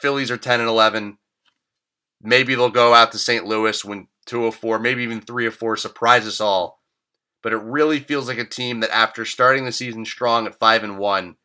Phillies 0.00 0.30
are 0.30 0.36
10 0.36 0.60
and 0.60 0.68
11. 0.68 1.18
Maybe 2.22 2.54
they'll 2.54 2.70
go 2.70 2.94
out 2.94 3.12
to 3.12 3.18
St. 3.18 3.44
Louis 3.44 3.84
when 3.84 4.08
204, 4.26 4.78
maybe 4.78 5.02
even 5.02 5.20
3 5.20 5.46
or 5.46 5.50
4 5.50 5.76
surprise 5.76 6.26
us 6.26 6.40
all. 6.40 6.80
But 7.42 7.52
it 7.52 7.58
really 7.58 8.00
feels 8.00 8.28
like 8.28 8.38
a 8.38 8.44
team 8.44 8.80
that 8.80 8.94
after 8.94 9.24
starting 9.24 9.64
the 9.64 9.72
season 9.72 10.04
strong 10.04 10.46
at 10.46 10.58
5 10.58 10.84
and 10.84 10.98
1 10.98 11.36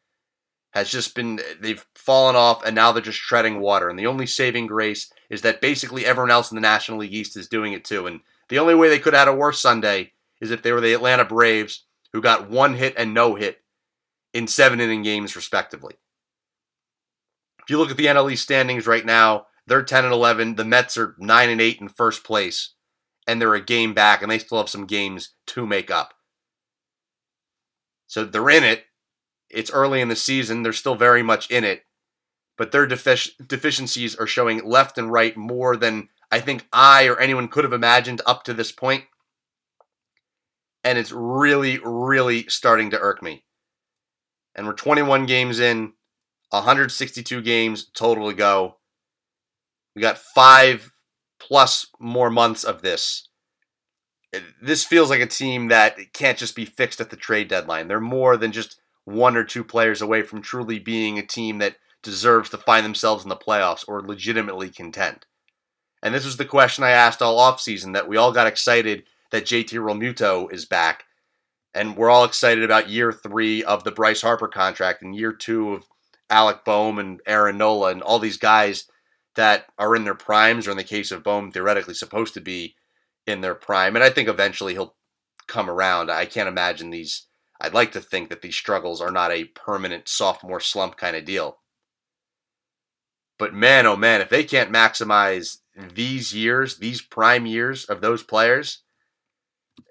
has 0.75 0.89
just 0.89 1.15
been 1.15 1.39
they've 1.61 1.85
fallen 1.95 2.35
off 2.35 2.63
and 2.65 2.75
now 2.75 2.91
they're 2.91 3.01
just 3.01 3.21
treading 3.21 3.61
water. 3.61 3.89
And 3.89 3.97
the 3.97 4.07
only 4.07 4.27
saving 4.27 4.67
grace 4.67 5.11
is 5.29 5.41
that 5.41 5.61
basically 5.61 6.05
everyone 6.05 6.31
else 6.31 6.51
in 6.51 6.55
the 6.55 6.61
National 6.61 6.99
League 6.99 7.13
East 7.13 7.37
is 7.37 7.47
doing 7.47 7.71
it 7.71 7.85
too. 7.85 8.05
And 8.05 8.19
the 8.49 8.59
only 8.59 8.75
way 8.75 8.89
they 8.89 8.99
could 8.99 9.13
have 9.13 9.27
had 9.27 9.33
a 9.33 9.37
worse 9.37 9.61
Sunday 9.61 10.11
is 10.41 10.51
if 10.51 10.61
they 10.61 10.73
were 10.73 10.81
the 10.81 10.93
Atlanta 10.93 11.23
Braves 11.23 11.85
who 12.11 12.21
got 12.21 12.49
one 12.49 12.75
hit 12.75 12.93
and 12.97 13.13
no 13.13 13.35
hit 13.35 13.61
in 14.33 14.47
seven 14.47 14.81
inning 14.81 15.01
games 15.01 15.35
respectively. 15.35 15.95
If 17.63 17.69
you 17.69 17.77
look 17.77 17.89
at 17.89 17.97
the 17.97 18.07
NL 18.07 18.31
East 18.31 18.43
standings 18.43 18.85
right 18.85 19.05
now, 19.05 19.47
they're 19.65 19.81
10 19.81 20.03
and 20.03 20.13
11. 20.13 20.55
The 20.55 20.65
Mets 20.65 20.97
are 20.97 21.15
9 21.17 21.49
and 21.49 21.61
8 21.61 21.81
in 21.81 21.87
first 21.87 22.23
place, 22.23 22.73
and 23.25 23.41
they're 23.41 23.55
a 23.55 23.61
game 23.61 23.93
back, 23.93 24.21
and 24.21 24.29
they 24.29 24.37
still 24.37 24.59
have 24.59 24.69
some 24.69 24.85
games 24.85 25.31
to 25.47 25.65
make 25.65 25.89
up. 25.89 26.13
So 28.07 28.23
they're 28.23 28.49
in 28.49 28.63
it. 28.63 28.85
It's 29.49 29.71
early 29.71 30.01
in 30.01 30.07
the 30.07 30.15
season. 30.15 30.63
They're 30.63 30.73
still 30.73 30.95
very 30.95 31.23
much 31.23 31.49
in 31.49 31.63
it, 31.63 31.83
but 32.57 32.71
their 32.71 32.87
defic- 32.87 33.47
deficiencies 33.47 34.15
are 34.15 34.27
showing 34.27 34.63
left 34.65 34.97
and 34.97 35.11
right 35.11 35.35
more 35.37 35.75
than 35.77 36.09
I 36.31 36.39
think 36.39 36.67
I 36.73 37.07
or 37.07 37.19
anyone 37.19 37.47
could 37.47 37.63
have 37.63 37.73
imagined 37.73 38.21
up 38.25 38.43
to 38.43 38.53
this 38.53 38.71
point. 38.71 39.05
And 40.83 40.97
it's 40.97 41.11
really, 41.11 41.79
really 41.83 42.47
starting 42.47 42.91
to 42.91 42.99
irk 42.99 43.23
me. 43.23 43.45
And 44.53 44.67
we're 44.67 44.73
21 44.73 45.25
games 45.25 45.59
in, 45.59 45.93
162 46.49 47.41
games 47.41 47.85
total 47.93 48.29
to 48.29 48.35
go. 48.35 48.77
We 49.95 50.01
got 50.01 50.17
five 50.17 50.91
plus 51.39 51.87
more 51.99 52.29
months 52.29 52.63
of 52.63 52.81
this. 52.81 53.27
This 54.61 54.83
feels 54.83 55.09
like 55.09 55.21
a 55.21 55.27
team 55.27 55.69
that 55.69 55.97
can't 56.13 56.37
just 56.37 56.55
be 56.55 56.65
fixed 56.65 56.99
at 56.99 57.09
the 57.09 57.15
trade 57.15 57.47
deadline. 57.47 57.87
They're 57.87 58.01
more 58.01 58.35
than 58.35 58.51
just 58.51 58.79
one 59.05 59.37
or 59.37 59.43
two 59.43 59.63
players 59.63 60.01
away 60.01 60.21
from 60.21 60.41
truly 60.41 60.79
being 60.79 61.17
a 61.17 61.25
team 61.25 61.59
that 61.59 61.77
deserves 62.03 62.49
to 62.49 62.57
find 62.57 62.85
themselves 62.85 63.23
in 63.23 63.29
the 63.29 63.35
playoffs 63.35 63.85
or 63.87 64.01
legitimately 64.01 64.69
contend. 64.69 65.25
And 66.03 66.13
this 66.13 66.25
was 66.25 66.37
the 66.37 66.45
question 66.45 66.83
I 66.83 66.91
asked 66.91 67.21
all 67.21 67.39
offseason 67.39 67.93
that 67.93 68.07
we 68.07 68.17
all 68.17 68.31
got 68.31 68.47
excited 68.47 69.03
that 69.31 69.45
JT 69.45 69.69
Realmuto 69.69 70.51
is 70.51 70.65
back. 70.65 71.05
And 71.73 71.97
we're 71.97 72.09
all 72.09 72.23
excited 72.23 72.63
about 72.63 72.89
year 72.89 73.11
three 73.11 73.63
of 73.63 73.83
the 73.83 73.91
Bryce 73.91 74.21
Harper 74.21 74.47
contract 74.47 75.01
and 75.01 75.15
year 75.15 75.33
two 75.33 75.73
of 75.73 75.85
Alec 76.29 76.63
Bohm 76.63 76.99
and 76.99 77.21
Aaron 77.25 77.57
Nola 77.57 77.91
and 77.91 78.01
all 78.01 78.19
these 78.19 78.37
guys 78.37 78.85
that 79.35 79.65
are 79.77 79.95
in 79.95 80.05
their 80.05 80.15
primes, 80.15 80.67
or 80.67 80.71
in 80.71 80.77
the 80.77 80.83
case 80.83 81.11
of 81.11 81.23
Bohm, 81.23 81.51
theoretically 81.51 81.93
supposed 81.93 82.33
to 82.35 82.41
be 82.41 82.75
in 83.27 83.41
their 83.41 83.55
prime. 83.55 83.95
And 83.95 84.03
I 84.03 84.09
think 84.09 84.29
eventually 84.29 84.73
he'll 84.73 84.95
come 85.47 85.69
around. 85.69 86.09
I 86.09 86.25
can't 86.25 86.47
imagine 86.47 86.89
these. 86.89 87.27
I'd 87.65 87.73
like 87.73 87.93
to 87.93 87.99
think 87.99 88.29
that 88.29 88.43
these 88.43 88.55
struggles 88.55 89.01
are 89.01 89.09
not 89.09 89.31
a 89.31 89.45
permanent 89.45 90.07
sophomore 90.07 90.59
slump 90.59 90.97
kind 90.97 91.15
of 91.15 91.25
deal. 91.25 91.57
But 93.39 93.55
man, 93.55 93.87
oh 93.87 93.95
man, 93.95 94.21
if 94.21 94.29
they 94.29 94.43
can't 94.43 94.71
maximize 94.71 95.57
these 95.75 96.31
years, 96.33 96.77
these 96.77 97.01
prime 97.01 97.47
years 97.47 97.85
of 97.85 98.01
those 98.01 98.21
players, 98.21 98.83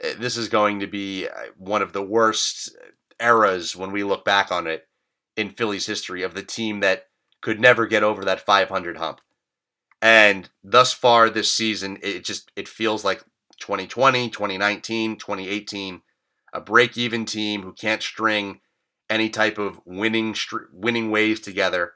eh, 0.00 0.14
this 0.16 0.36
is 0.36 0.48
going 0.48 0.78
to 0.80 0.86
be 0.86 1.26
uh, 1.26 1.46
one 1.58 1.82
of 1.82 1.92
the 1.92 2.02
worst 2.02 2.76
eras 3.20 3.74
when 3.74 3.90
we 3.90 4.04
look 4.04 4.24
back 4.24 4.52
on 4.52 4.68
it 4.68 4.86
in 5.36 5.50
Phillies 5.50 5.86
history 5.86 6.22
of 6.22 6.34
the 6.34 6.44
team 6.44 6.78
that 6.80 7.08
could 7.40 7.58
never 7.58 7.88
get 7.88 8.04
over 8.04 8.24
that 8.24 8.46
500 8.46 8.98
hump. 8.98 9.20
And 10.00 10.48
thus 10.62 10.92
far 10.92 11.28
this 11.28 11.52
season, 11.52 11.98
it 12.02 12.24
just 12.24 12.52
it 12.54 12.68
feels 12.68 13.04
like 13.04 13.24
2020, 13.58 14.30
2019, 14.30 15.16
2018, 15.16 16.02
a 16.54 16.60
break-even 16.60 17.26
team 17.26 17.62
who 17.62 17.72
can't 17.72 18.02
string 18.02 18.60
any 19.10 19.28
type 19.28 19.58
of 19.58 19.80
winning 19.84 20.34
winning 20.72 21.10
ways 21.10 21.40
together. 21.40 21.92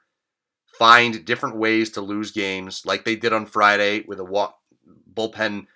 Find 0.79 1.25
different 1.25 1.57
ways 1.57 1.91
to 1.91 2.01
lose 2.01 2.33
games, 2.33 2.83
like 2.85 3.05
they 3.05 3.17
did 3.17 3.33
on 3.33 3.47
Friday 3.47 4.05
with 4.07 4.21
a 4.21 4.25
walk, 4.25 4.59
bullpen 5.13 5.67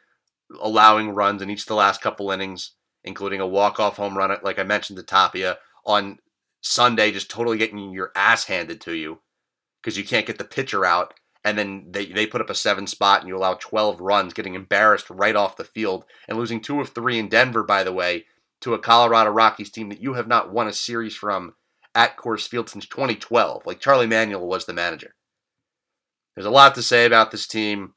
allowing 0.61 1.11
runs 1.11 1.41
in 1.41 1.49
each 1.49 1.63
of 1.63 1.69
the 1.69 1.75
last 1.75 2.01
couple 2.01 2.31
innings, 2.31 2.73
including 3.05 3.41
a 3.41 3.47
walk-off 3.47 3.97
home 3.97 4.19
run, 4.19 4.37
like 4.43 4.59
I 4.59 4.65
mentioned 4.65 4.99
to 4.99 5.03
Tapia 5.03 5.59
on 5.87 6.19
Sunday, 6.61 7.11
just 7.11 7.31
totally 7.31 7.59
getting 7.59 7.93
your 7.93 8.13
ass 8.15 8.45
handed 8.45 8.81
to 8.83 8.95
you 8.95 9.21
because 9.81 9.97
you 9.97 10.05
can't 10.05 10.27
get 10.27 10.39
the 10.39 10.45
pitcher 10.45 10.85
out. 10.85 11.15
And 11.45 11.59
then 11.59 11.87
they, 11.91 12.07
they 12.07 12.27
put 12.27 12.41
up 12.41 12.51
a 12.51 12.55
seven 12.55 12.87
spot 12.87 13.21
and 13.21 13.29
you 13.29 13.37
allow 13.37 13.55
12 13.55 14.01
runs, 14.01 14.33
getting 14.33 14.55
embarrassed 14.55 15.11
right 15.11 15.35
off 15.35 15.57
the 15.57 15.65
field 15.65 16.05
and 16.29 16.39
losing 16.39 16.61
two 16.61 16.81
of 16.81 16.91
three 16.91 17.19
in 17.19 17.29
Denver, 17.29 17.65
by 17.65 17.83
the 17.83 17.93
way, 17.93 18.27
to 18.63 18.75
a 18.75 18.79
Colorado 18.79 19.31
Rockies 19.31 19.71
team 19.71 19.89
that 19.91 20.01
you 20.01 20.15
have 20.15 20.29
not 20.29 20.53
won 20.53 20.69
a 20.69 20.73
series 20.73 21.15
from 21.15 21.55
at 21.95 22.17
Coors 22.17 22.49
Field 22.49 22.69
since 22.69 22.87
2012. 22.87 23.67
Like 23.67 23.81
Charlie 23.81 24.07
Manuel 24.07 24.47
was 24.47 24.65
the 24.65 24.73
manager. 24.73 25.15
There's 26.35 26.47
a 26.47 26.51
lot 26.51 26.75
to 26.77 26.83
say 26.83 27.05
about 27.05 27.31
this 27.31 27.47
team. 27.47 27.95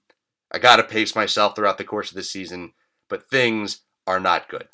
I 0.52 0.60
got 0.60 0.78
to 0.78 0.84
pace 0.84 1.16
myself 1.16 1.56
throughout 1.56 1.78
the 1.78 1.84
course 1.84 2.12
of 2.12 2.16
this 2.16 2.32
season, 2.32 2.74
but 3.10 3.30
things 3.30 3.82
are 4.06 4.20
not 4.20 4.50
good 4.50 4.68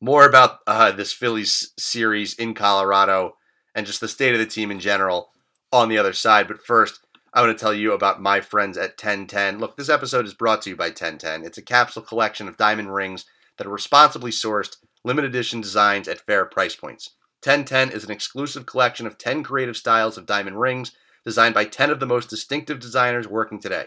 more 0.00 0.24
about 0.26 0.58
uh, 0.66 0.92
this 0.92 1.12
Phillies 1.12 1.72
series 1.78 2.34
in 2.34 2.54
Colorado 2.54 3.36
and 3.74 3.86
just 3.86 4.00
the 4.00 4.08
state 4.08 4.32
of 4.32 4.38
the 4.38 4.46
team 4.46 4.70
in 4.70 4.80
general 4.80 5.30
on 5.72 5.88
the 5.88 5.98
other 5.98 6.12
side. 6.12 6.48
But 6.48 6.64
first, 6.64 7.00
I 7.32 7.42
want 7.42 7.56
to 7.56 7.60
tell 7.60 7.74
you 7.74 7.92
about 7.92 8.22
my 8.22 8.40
friends 8.40 8.76
at 8.76 8.90
1010. 8.90 9.58
Look, 9.58 9.76
this 9.76 9.88
episode 9.88 10.24
is 10.24 10.34
brought 10.34 10.62
to 10.62 10.70
you 10.70 10.76
by 10.76 10.86
1010. 10.86 11.44
It's 11.44 11.58
a 11.58 11.62
capsule 11.62 12.02
collection 12.02 12.48
of 12.48 12.56
diamond 12.56 12.92
rings 12.94 13.26
that 13.60 13.66
are 13.66 13.70
responsibly 13.70 14.30
sourced, 14.30 14.78
limited 15.04 15.28
edition 15.28 15.60
designs 15.60 16.08
at 16.08 16.18
fair 16.18 16.46
price 16.46 16.74
points. 16.74 17.10
1010 17.44 17.90
is 17.90 18.04
an 18.04 18.10
exclusive 18.10 18.64
collection 18.64 19.06
of 19.06 19.18
10 19.18 19.42
creative 19.42 19.76
styles 19.76 20.16
of 20.16 20.24
diamond 20.24 20.58
rings 20.58 20.92
designed 21.26 21.54
by 21.54 21.66
10 21.66 21.90
of 21.90 22.00
the 22.00 22.06
most 22.06 22.30
distinctive 22.30 22.80
designers 22.80 23.28
working 23.28 23.60
today. 23.60 23.84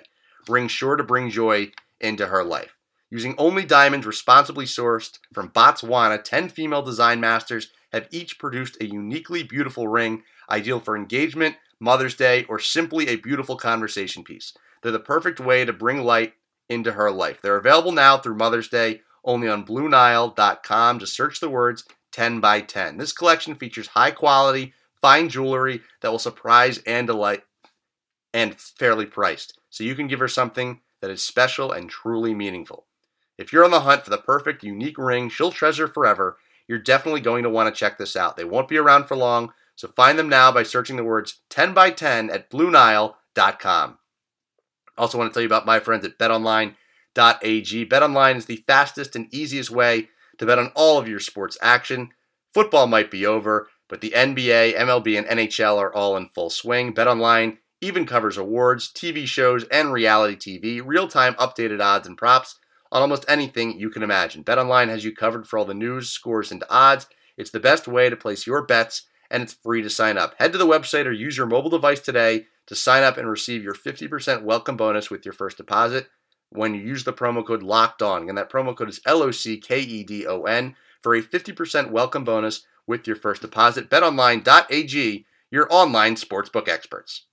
Rings 0.48 0.72
sure 0.72 0.96
to 0.96 1.04
bring 1.04 1.32
joy 1.32 1.72
into 2.00 2.28
her 2.28 2.44
life. 2.44 2.76
Using 3.10 3.34
only 3.40 3.66
diamonds 3.66 4.06
responsibly 4.06 4.66
sourced 4.66 5.18
from 5.34 5.50
Botswana, 5.50 6.24
10 6.24 6.50
female 6.50 6.84
design 6.84 7.20
masters 7.20 7.72
have 7.92 8.08
each 8.12 8.38
produced 8.38 8.78
a 8.80 8.86
uniquely 8.86 9.42
beautiful 9.42 9.88
ring, 9.88 10.22
ideal 10.52 10.82
for 10.82 10.96
engagement, 10.96 11.56
Mother's 11.80 12.14
Day, 12.14 12.46
or 12.48 12.60
simply 12.60 13.08
a 13.08 13.16
beautiful 13.16 13.56
conversation 13.56 14.24
piece. 14.24 14.54
They're 14.84 14.92
the 14.92 15.00
perfect 15.00 15.40
way 15.40 15.66
to 15.66 15.74
bring 15.74 16.04
light 16.04 16.34
into 16.70 16.92
her 16.92 17.10
life. 17.10 17.40
They're 17.42 17.58
available 17.58 17.92
now 17.92 18.20
through 18.20 18.36
Mother's 18.36 18.68
Day 18.68 19.02
only 19.24 19.48
on 19.48 19.66
BlueNile.com. 19.66 21.00
Just 21.00 21.16
search 21.16 21.40
the 21.40 21.50
words 21.50 21.84
10 22.12 22.40
by 22.40 22.62
10. 22.62 22.98
This 22.98 23.14
collection 23.14 23.56
features 23.56 23.88
high 23.88 24.12
quality, 24.12 24.74
fine 25.02 25.30
jewelry 25.30 25.82
that 26.02 26.12
will 26.12 26.20
surprise 26.20 26.80
and 26.86 27.08
delight 27.08 27.44
and 28.34 28.60
fairly 28.60 29.06
priced. 29.06 29.60
So 29.70 29.84
you 29.84 29.96
can 29.96 30.08
give 30.08 30.20
her 30.20 30.28
something 30.28 30.82
that 31.02 31.12
is 31.12 31.22
special 31.22 31.72
and 31.72 31.90
truly 31.90 32.34
meaningful. 32.34 32.86
If 33.38 33.52
you're 33.52 33.66
on 33.66 33.72
the 33.72 33.82
hunt 33.82 34.04
for 34.04 34.10
the 34.10 34.18
perfect, 34.18 34.64
unique 34.64 34.98
ring 34.98 35.30
she'll 35.30 35.52
treasure 35.52 35.88
forever, 35.88 36.38
you're 36.68 36.80
definitely 36.80 37.22
going 37.22 37.44
to 37.44 37.50
want 37.50 37.74
to 37.74 37.78
check 37.78 37.98
this 37.98 38.16
out. 38.16 38.38
They 38.38 38.46
won't 38.46 38.68
be 38.68 38.78
around 38.78 39.06
for 39.06 39.18
long, 39.18 39.52
so 39.76 39.88
find 39.88 40.18
them 40.18 40.30
now 40.30 40.52
by 40.52 40.64
searching 40.64 40.96
the 40.96 41.04
words 41.04 41.42
10 41.50 41.74
by 41.74 41.92
10 41.92 42.30
at 42.30 42.50
BlueNile.com. 42.50 43.98
Also, 44.98 45.18
want 45.18 45.32
to 45.32 45.34
tell 45.34 45.42
you 45.42 45.48
about 45.48 45.66
my 45.66 45.80
friends 45.80 46.06
at 46.06 46.20
BetOnline.ag. 47.16 47.86
BetOnline 47.88 48.36
is 48.36 48.46
the 48.46 48.64
fastest 48.68 49.16
and 49.16 49.34
easiest 49.34 49.72
way 49.72 50.10
to 50.38 50.46
bet 50.46 50.60
on 50.60 50.72
all 50.76 50.98
of 50.98 51.08
your 51.08 51.20
sports 51.20 51.58
action. 51.62 52.10
Football 52.54 52.88
might 52.88 53.12
be 53.12 53.26
over, 53.26 53.70
but 53.88 54.02
the 54.02 54.12
NBA, 54.12 54.76
MLB, 54.76 55.18
and 55.18 55.28
NHL 55.28 55.78
are 55.78 55.94
all 55.94 56.18
in 56.18 56.30
full 56.30 56.50
swing. 56.50 56.94
BetOnline 56.94 57.58
even 57.82 58.06
covers 58.06 58.38
awards, 58.38 58.92
TV 58.92 59.26
shows, 59.26 59.66
and 59.66 59.92
reality 59.92 60.60
TV, 60.60 60.82
real 60.84 61.08
time 61.08 61.34
updated 61.36 61.82
odds 61.82 62.08
and 62.08 62.18
props 62.18 62.58
on 62.92 63.02
almost 63.02 63.26
anything 63.28 63.80
you 63.80 63.90
can 63.90 64.04
imagine. 64.04 64.44
BetOnline 64.44 64.88
has 64.90 65.04
you 65.04 65.14
covered 65.16 65.48
for 65.48 65.58
all 65.60 65.66
the 65.66 65.74
news, 65.74 66.10
scores, 66.10 66.52
and 66.52 66.64
odds. 66.70 67.08
It's 67.38 67.52
the 67.52 67.60
best 67.60 67.88
way 67.88 68.10
to 68.10 68.16
place 68.16 68.48
your 68.48 68.66
bets, 68.66 69.04
and 69.30 69.44
it's 69.44 69.54
free 69.54 69.82
to 69.82 69.90
sign 69.90 70.18
up. 70.18 70.36
Head 70.38 70.52
to 70.52 70.58
the 70.58 70.68
website 70.68 71.06
or 71.06 71.12
use 71.12 71.36
your 71.36 71.48
mobile 71.48 71.72
device 71.72 72.00
today 72.00 72.46
to 72.68 72.76
sign 72.76 73.04
up 73.04 73.18
and 73.18 73.28
receive 73.28 73.64
your 73.64 73.74
50% 73.74 74.44
welcome 74.44 74.78
bonus 74.78 75.10
with 75.10 75.26
your 75.26 75.34
first 75.34 75.58
deposit 75.58 76.08
when 76.56 76.74
you 76.74 76.82
use 76.82 77.04
the 77.04 77.14
promo 77.14 77.46
code 77.46 77.64
LOCKED 77.64 78.02
ON. 78.02 78.30
And 78.30 78.38
that 78.38 78.52
promo 78.52 78.76
code 78.76 78.90
is 78.90 79.02
L 79.06 79.24
O 79.24 79.32
C 79.32 79.58
K 79.58 79.80
E 79.80 80.04
D 80.04 80.26
O 80.28 80.44
N 80.44 80.76
for 81.02 81.16
a 81.16 81.22
50% 81.22 81.92
welcome 81.92 82.24
bonus 82.24 82.66
with 82.88 83.08
your 83.08 83.16
first 83.16 83.42
deposit. 83.42 83.90
BetOnline.ag, 83.90 85.26
your 85.52 85.68
online 85.70 86.16
sportsbook 86.16 86.68
experts. 86.68 87.26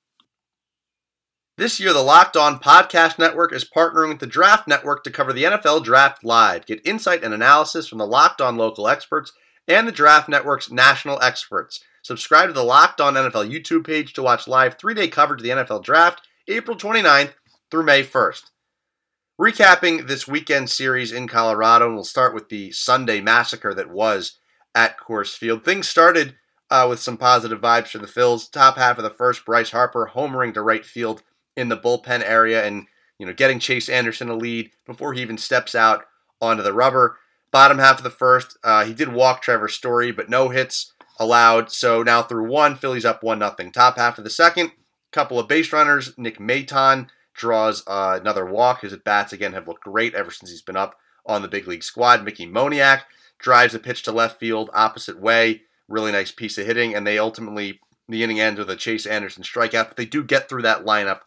This 1.57 1.79
year, 1.79 1.93
the 1.93 2.03
Locked 2.03 2.37
On 2.37 2.59
Podcast 2.59 3.19
Network 3.19 3.53
is 3.53 3.69
partnering 3.69 4.09
with 4.09 4.21
the 4.21 4.27
Draft 4.27 4.67
Network 4.67 5.05
to 5.05 5.11
cover 5.11 5.33
the 5.33 5.45
NFL 5.45 5.85
Draft 5.85 6.25
Live. 6.25 6.65
Get 6.65 6.87
insight 6.87 7.23
and 7.23 7.35
analysis 7.35 7.87
from 7.87 7.99
the 7.99 8.07
Locked 8.07 8.41
On 8.41 8.57
local 8.57 8.89
experts 8.89 9.33
and 9.69 9.87
the 9.87 9.93
Draft 9.93 10.29
Network's 10.29 10.71
national 10.71 11.21
experts. 11.21 11.81
Subscribe 12.03 12.49
to 12.49 12.55
the 12.55 12.65
Locked 12.65 13.01
On 13.01 13.15
NFL 13.15 13.51
YouTube 13.51 13.87
page 13.87 14.15
to 14.15 14.23
watch 14.23 14.49
live 14.49 14.79
three 14.79 14.95
day 14.95 15.09
coverage 15.09 15.41
of 15.41 15.45
the 15.45 15.51
NFL 15.51 15.85
Draft, 15.85 16.27
April 16.49 16.77
29th 16.77 17.35
through 17.71 17.85
May 17.85 18.03
1st. 18.03 18.45
Recapping 19.41 20.07
this 20.07 20.29
weekend 20.29 20.69
series 20.69 21.13
in 21.13 21.27
Colorado, 21.27 21.87
and 21.87 21.95
we'll 21.95 22.05
start 22.05 22.35
with 22.35 22.51
the 22.51 22.71
Sunday 22.73 23.23
massacre 23.23 23.73
that 23.73 23.89
was 23.89 24.39
at 24.75 25.01
Coors 25.01 25.35
Field. 25.35 25.65
Things 25.65 25.89
started 25.89 26.35
uh, 26.71 26.87
with 26.91 27.01
some 27.01 27.17
positive 27.17 27.59
vibes 27.59 27.89
for 27.89 27.97
the 27.97 28.07
Phils. 28.07 28.53
Top 28.53 28.77
half 28.77 28.99
of 28.99 29.03
the 29.03 29.09
first, 29.09 29.47
Bryce 29.47 29.71
Harper 29.71 30.11
homering 30.15 30.53
to 30.53 30.61
right 30.61 30.85
field 30.85 31.23
in 31.57 31.71
the 31.71 31.79
bullpen 31.79 32.23
area 32.23 32.67
and 32.67 32.85
you 33.19 33.25
know 33.25 33.33
getting 33.33 33.59
Chase 33.59 33.89
Anderson 33.89 34.29
a 34.29 34.37
lead 34.37 34.73
before 34.85 35.15
he 35.15 35.23
even 35.23 35.39
steps 35.39 35.75
out 35.75 36.05
onto 36.43 36.63
the 36.63 36.75
rubber. 36.75 37.17
Bottom 37.51 37.79
half 37.79 37.97
of 37.97 38.05
the 38.05 38.11
first, 38.11 38.59
uh, 38.63 38.85
he 38.85 38.93
did 38.93 39.11
walk 39.11 39.41
Trevor 39.41 39.69
Story, 39.69 40.13
but 40.13 40.29
no 40.29 40.51
hits 40.51 40.93
allowed. 41.19 41.73
So 41.73 42.03
now 42.03 42.23
through 42.23 42.51
one, 42.51 42.77
Phillies 42.77 43.07
up 43.07 43.23
one 43.23 43.39
nothing. 43.39 43.73
Top 43.73 43.97
half 43.97 44.19
of 44.19 44.25
the 44.25 44.29
second, 44.29 44.73
couple 45.13 45.39
of 45.39 45.49
base 45.49 45.73
runners. 45.73 46.13
Nick 46.19 46.39
Maton 46.39 47.09
draws 47.41 47.83
uh, 47.87 48.19
another 48.21 48.45
walk. 48.45 48.83
His 48.83 48.93
at 48.93 49.03
bats 49.03 49.33
again 49.33 49.55
have 49.55 49.67
looked 49.67 49.85
great 49.85 50.15
ever 50.15 50.31
since 50.31 50.51
he's 50.51 50.63
been 50.63 50.77
up 50.77 50.97
on 51.25 51.43
the 51.43 51.49
big 51.49 51.67
league 51.67 51.83
squad. 51.83 52.23
Mickey 52.23 52.47
Moniak 52.47 53.03
drives 53.39 53.75
a 53.75 53.79
pitch 53.79 54.03
to 54.03 54.13
left 54.13 54.39
field 54.39 54.71
opposite 54.75 55.19
way. 55.19 55.63
Really 55.89 56.13
nice 56.13 56.31
piece 56.31 56.59
of 56.59 56.67
hitting, 56.67 56.95
and 56.95 57.07
they 57.07 57.19
ultimately 57.19 57.81
the 58.09 58.23
inning 58.23 58.41
ends 58.41 58.59
with 58.59 58.71
a 58.71 58.77
Chase 58.77 59.07
Anderson 59.07 59.43
strikeout. 59.43 59.89
But 59.89 59.97
they 59.97 60.05
do 60.05 60.23
get 60.23 60.49
through 60.49 60.63
that 60.63 60.85
lineup 60.85 61.21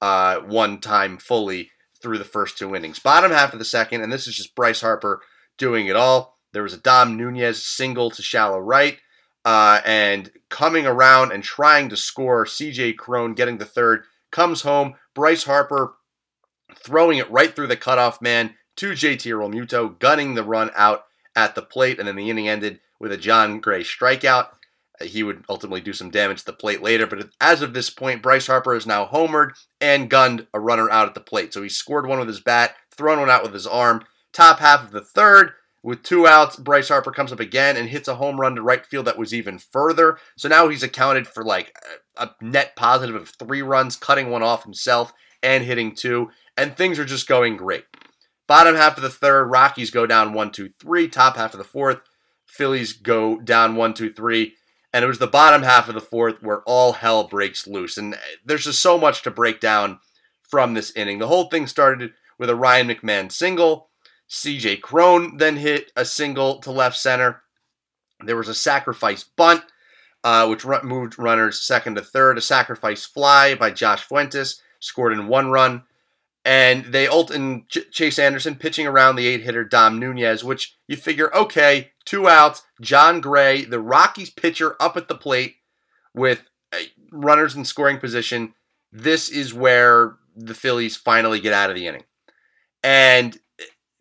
uh, 0.00 0.38
one 0.38 0.78
time 0.78 1.18
fully 1.18 1.70
through 2.00 2.18
the 2.18 2.24
first 2.24 2.56
two 2.56 2.74
innings. 2.74 3.00
Bottom 3.00 3.32
half 3.32 3.52
of 3.52 3.58
the 3.58 3.64
second, 3.64 4.02
and 4.02 4.12
this 4.12 4.26
is 4.26 4.36
just 4.36 4.54
Bryce 4.54 4.80
Harper 4.80 5.20
doing 5.58 5.86
it 5.86 5.96
all. 5.96 6.38
There 6.52 6.62
was 6.62 6.74
a 6.74 6.78
Dom 6.78 7.16
Nunez 7.16 7.62
single 7.62 8.10
to 8.10 8.22
shallow 8.22 8.58
right, 8.58 8.98
uh, 9.44 9.80
and 9.84 10.30
coming 10.48 10.86
around 10.86 11.32
and 11.32 11.42
trying 11.42 11.88
to 11.88 11.96
score. 11.96 12.44
CJ 12.44 12.96
Cron 12.96 13.34
getting 13.34 13.58
the 13.58 13.64
third 13.64 14.04
comes 14.30 14.62
home. 14.62 14.94
Bryce 15.16 15.44
Harper 15.44 15.94
throwing 16.76 17.16
it 17.18 17.30
right 17.30 17.56
through 17.56 17.68
the 17.68 17.76
cutoff 17.76 18.20
man 18.20 18.54
to 18.76 18.92
JT 18.92 19.22
Realmuto, 19.22 19.98
gunning 19.98 20.34
the 20.34 20.44
run 20.44 20.70
out 20.76 21.04
at 21.34 21.54
the 21.54 21.62
plate, 21.62 21.98
and 21.98 22.06
then 22.06 22.16
the 22.16 22.28
inning 22.28 22.48
ended 22.48 22.80
with 23.00 23.10
a 23.10 23.16
Jon 23.16 23.58
Gray 23.58 23.82
strikeout. 23.82 24.48
He 25.00 25.22
would 25.22 25.44
ultimately 25.48 25.80
do 25.80 25.94
some 25.94 26.10
damage 26.10 26.40
to 26.40 26.46
the 26.46 26.52
plate 26.52 26.82
later, 26.82 27.06
but 27.06 27.30
as 27.40 27.62
of 27.62 27.72
this 27.72 27.88
point, 27.88 28.22
Bryce 28.22 28.46
Harper 28.46 28.74
is 28.74 28.86
now 28.86 29.06
homered 29.06 29.52
and 29.80 30.10
gunned 30.10 30.46
a 30.52 30.60
runner 30.60 30.90
out 30.90 31.08
at 31.08 31.14
the 31.14 31.20
plate. 31.20 31.54
So 31.54 31.62
he 31.62 31.68
scored 31.70 32.06
one 32.06 32.18
with 32.18 32.28
his 32.28 32.40
bat, 32.40 32.76
thrown 32.94 33.18
one 33.18 33.30
out 33.30 33.42
with 33.42 33.54
his 33.54 33.66
arm. 33.66 34.04
Top 34.34 34.58
half 34.58 34.84
of 34.84 34.90
the 34.92 35.00
third, 35.00 35.52
with 35.86 36.02
two 36.02 36.26
outs, 36.26 36.56
Bryce 36.56 36.88
Harper 36.88 37.12
comes 37.12 37.32
up 37.32 37.38
again 37.38 37.76
and 37.76 37.88
hits 37.88 38.08
a 38.08 38.16
home 38.16 38.40
run 38.40 38.56
to 38.56 38.62
right 38.62 38.84
field 38.84 39.06
that 39.06 39.16
was 39.16 39.32
even 39.32 39.58
further. 39.58 40.18
So 40.36 40.48
now 40.48 40.68
he's 40.68 40.82
accounted 40.82 41.28
for 41.28 41.44
like 41.44 41.72
a 42.16 42.30
net 42.40 42.74
positive 42.74 43.14
of 43.14 43.28
three 43.28 43.62
runs, 43.62 43.94
cutting 43.94 44.28
one 44.28 44.42
off 44.42 44.64
himself 44.64 45.12
and 45.44 45.62
hitting 45.62 45.94
two, 45.94 46.30
and 46.56 46.76
things 46.76 46.98
are 46.98 47.04
just 47.04 47.28
going 47.28 47.56
great. 47.56 47.84
Bottom 48.48 48.74
half 48.74 48.96
of 48.96 49.04
the 49.04 49.10
third, 49.10 49.46
Rockies 49.46 49.92
go 49.92 50.06
down 50.06 50.32
one, 50.32 50.50
two, 50.50 50.70
three. 50.80 51.06
Top 51.08 51.36
half 51.36 51.54
of 51.54 51.58
the 51.58 51.64
fourth, 51.64 52.00
Phillies 52.46 52.92
go 52.92 53.38
down 53.38 53.76
one, 53.76 53.94
two, 53.94 54.12
three 54.12 54.54
and 54.92 55.04
it 55.04 55.08
was 55.08 55.18
the 55.18 55.26
bottom 55.26 55.62
half 55.62 55.88
of 55.88 55.94
the 55.94 56.00
fourth 56.00 56.42
where 56.42 56.62
all 56.62 56.94
hell 56.94 57.24
breaks 57.24 57.66
loose. 57.66 57.98
And 57.98 58.14
uh, 58.14 58.18
there's 58.46 58.64
just 58.64 58.80
so 58.80 58.96
much 58.96 59.22
to 59.22 59.30
break 59.30 59.60
down 59.60 60.00
from 60.42 60.72
this 60.72 60.90
inning. 60.96 61.18
The 61.18 61.26
whole 61.26 61.50
thing 61.50 61.66
started 61.66 62.12
with 62.38 62.48
a 62.48 62.56
Ryan 62.56 62.88
McMahon 62.88 63.30
single. 63.30 63.90
CJ 64.28 64.80
Cron 64.80 65.36
then 65.36 65.56
hit 65.56 65.92
a 65.96 66.04
single 66.04 66.58
to 66.60 66.70
left 66.70 66.96
center. 66.96 67.42
There 68.24 68.36
was 68.36 68.48
a 68.48 68.54
sacrifice 68.54 69.24
bunt, 69.24 69.62
uh, 70.24 70.46
which 70.48 70.66
moved 70.82 71.18
runners 71.18 71.60
second 71.60 71.96
to 71.96 72.02
third. 72.02 72.38
A 72.38 72.40
sacrifice 72.40 73.04
fly 73.04 73.54
by 73.54 73.70
Josh 73.70 74.02
Fuentes 74.02 74.60
scored 74.80 75.12
in 75.12 75.28
one 75.28 75.50
run. 75.50 75.84
And 76.44 76.86
they 76.86 77.08
ult 77.08 77.32
and 77.32 77.68
Ch- 77.68 77.90
Chase 77.90 78.18
Anderson 78.20 78.54
pitching 78.54 78.86
around 78.86 79.16
the 79.16 79.26
eight 79.26 79.42
hitter 79.42 79.64
Dom 79.64 79.98
Nunez, 79.98 80.44
which 80.44 80.76
you 80.86 80.96
figure, 80.96 81.34
okay, 81.34 81.90
two 82.04 82.28
outs. 82.28 82.62
Jon 82.80 83.20
Gray, 83.20 83.64
the 83.64 83.80
Rockies 83.80 84.30
pitcher, 84.30 84.76
up 84.78 84.96
at 84.96 85.08
the 85.08 85.16
plate 85.16 85.56
with 86.14 86.44
uh, 86.72 86.78
runners 87.10 87.56
in 87.56 87.64
scoring 87.64 87.98
position. 87.98 88.54
This 88.92 89.28
is 89.28 89.52
where 89.52 90.14
the 90.36 90.54
Phillies 90.54 90.96
finally 90.96 91.40
get 91.40 91.52
out 91.52 91.70
of 91.70 91.76
the 91.76 91.88
inning. 91.88 92.04
And 92.84 93.36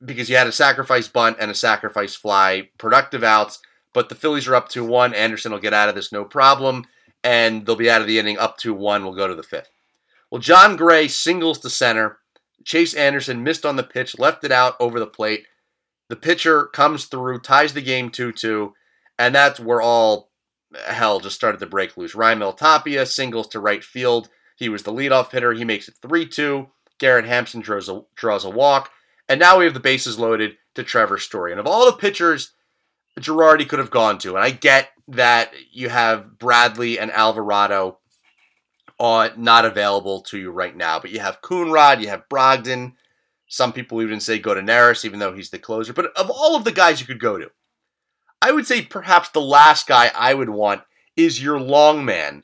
because 0.03 0.29
you 0.29 0.35
had 0.35 0.47
a 0.47 0.51
sacrifice 0.51 1.07
bunt 1.07 1.37
and 1.39 1.49
a 1.49 1.55
sacrifice 1.55 2.15
fly, 2.15 2.69
productive 2.77 3.23
outs, 3.23 3.59
but 3.93 4.09
the 4.09 4.15
Phillies 4.15 4.47
are 4.47 4.55
up 4.55 4.69
to 4.69 4.83
one. 4.83 5.13
Anderson 5.13 5.51
will 5.51 5.59
get 5.59 5.73
out 5.73 5.89
of 5.89 5.95
this 5.95 6.11
no 6.11 6.25
problem, 6.25 6.85
and 7.23 7.65
they'll 7.65 7.75
be 7.75 7.89
out 7.89 8.01
of 8.01 8.07
the 8.07 8.19
inning 8.19 8.37
up 8.37 8.57
to 8.57 8.73
one. 8.73 9.03
We'll 9.03 9.15
go 9.15 9.27
to 9.27 9.35
the 9.35 9.43
fifth. 9.43 9.69
Well, 10.29 10.41
Jon 10.41 10.75
Gray 10.75 11.07
singles 11.07 11.59
to 11.59 11.69
center. 11.69 12.19
Chase 12.65 12.93
Anderson 12.93 13.43
missed 13.43 13.65
on 13.65 13.75
the 13.75 13.83
pitch, 13.83 14.17
left 14.19 14.43
it 14.43 14.51
out 14.51 14.75
over 14.79 14.99
the 14.99 15.07
plate. 15.07 15.45
The 16.09 16.15
pitcher 16.15 16.65
comes 16.65 17.05
through, 17.05 17.39
ties 17.39 17.73
the 17.73 17.81
game 17.81 18.09
2 18.09 18.31
2, 18.31 18.73
and 19.17 19.33
that's 19.33 19.59
where 19.59 19.81
all 19.81 20.31
hell 20.87 21.19
just 21.19 21.35
started 21.35 21.59
to 21.59 21.65
break 21.65 21.95
loose. 21.95 22.15
Raimel 22.15 22.57
Tapia 22.57 23.05
singles 23.05 23.47
to 23.49 23.59
right 23.59 23.83
field. 23.83 24.29
He 24.55 24.69
was 24.69 24.83
the 24.83 24.91
leadoff 24.91 25.31
hitter. 25.31 25.53
He 25.53 25.63
makes 25.63 25.87
it 25.87 25.95
3 26.01 26.27
2. 26.27 26.67
Garrett 26.99 27.25
Hampson 27.25 27.61
draws 27.61 27.89
a, 27.89 28.01
draws 28.15 28.45
a 28.45 28.49
walk. 28.49 28.91
And 29.27 29.39
now 29.39 29.57
we 29.57 29.65
have 29.65 29.73
the 29.73 29.79
bases 29.79 30.19
loaded 30.19 30.57
to 30.75 30.83
Trevor 30.83 31.17
Story. 31.17 31.51
And 31.51 31.59
of 31.59 31.67
all 31.67 31.85
the 31.85 31.97
pitchers 31.97 32.51
Girardi 33.19 33.67
could 33.67 33.79
have 33.79 33.91
gone 33.91 34.17
to, 34.19 34.35
and 34.35 34.43
I 34.43 34.51
get 34.51 34.89
that 35.07 35.53
you 35.71 35.89
have 35.89 36.37
Bradley 36.37 36.99
and 36.99 37.11
Alvarado 37.11 37.99
uh, 38.99 39.29
not 39.37 39.65
available 39.65 40.21
to 40.21 40.37
you 40.37 40.51
right 40.51 40.75
now. 40.75 40.99
But 40.99 41.11
you 41.11 41.19
have 41.19 41.41
Coonrod, 41.41 42.01
you 42.01 42.09
have 42.09 42.27
Brogdon. 42.29 42.93
Some 43.47 43.73
people 43.73 44.01
even 44.01 44.19
say 44.19 44.39
go 44.39 44.53
to 44.53 44.61
Neris, 44.61 45.05
even 45.05 45.19
though 45.19 45.33
he's 45.33 45.49
the 45.49 45.59
closer. 45.59 45.93
But 45.93 46.17
of 46.17 46.29
all 46.29 46.55
of 46.55 46.63
the 46.63 46.71
guys 46.71 46.99
you 46.99 47.07
could 47.07 47.19
go 47.19 47.37
to, 47.37 47.51
I 48.41 48.51
would 48.51 48.67
say 48.67 48.81
perhaps 48.81 49.29
the 49.29 49.41
last 49.41 49.87
guy 49.87 50.11
I 50.13 50.33
would 50.33 50.49
want 50.49 50.81
is 51.15 51.41
your 51.41 51.59
long 51.59 52.03
man 52.03 52.43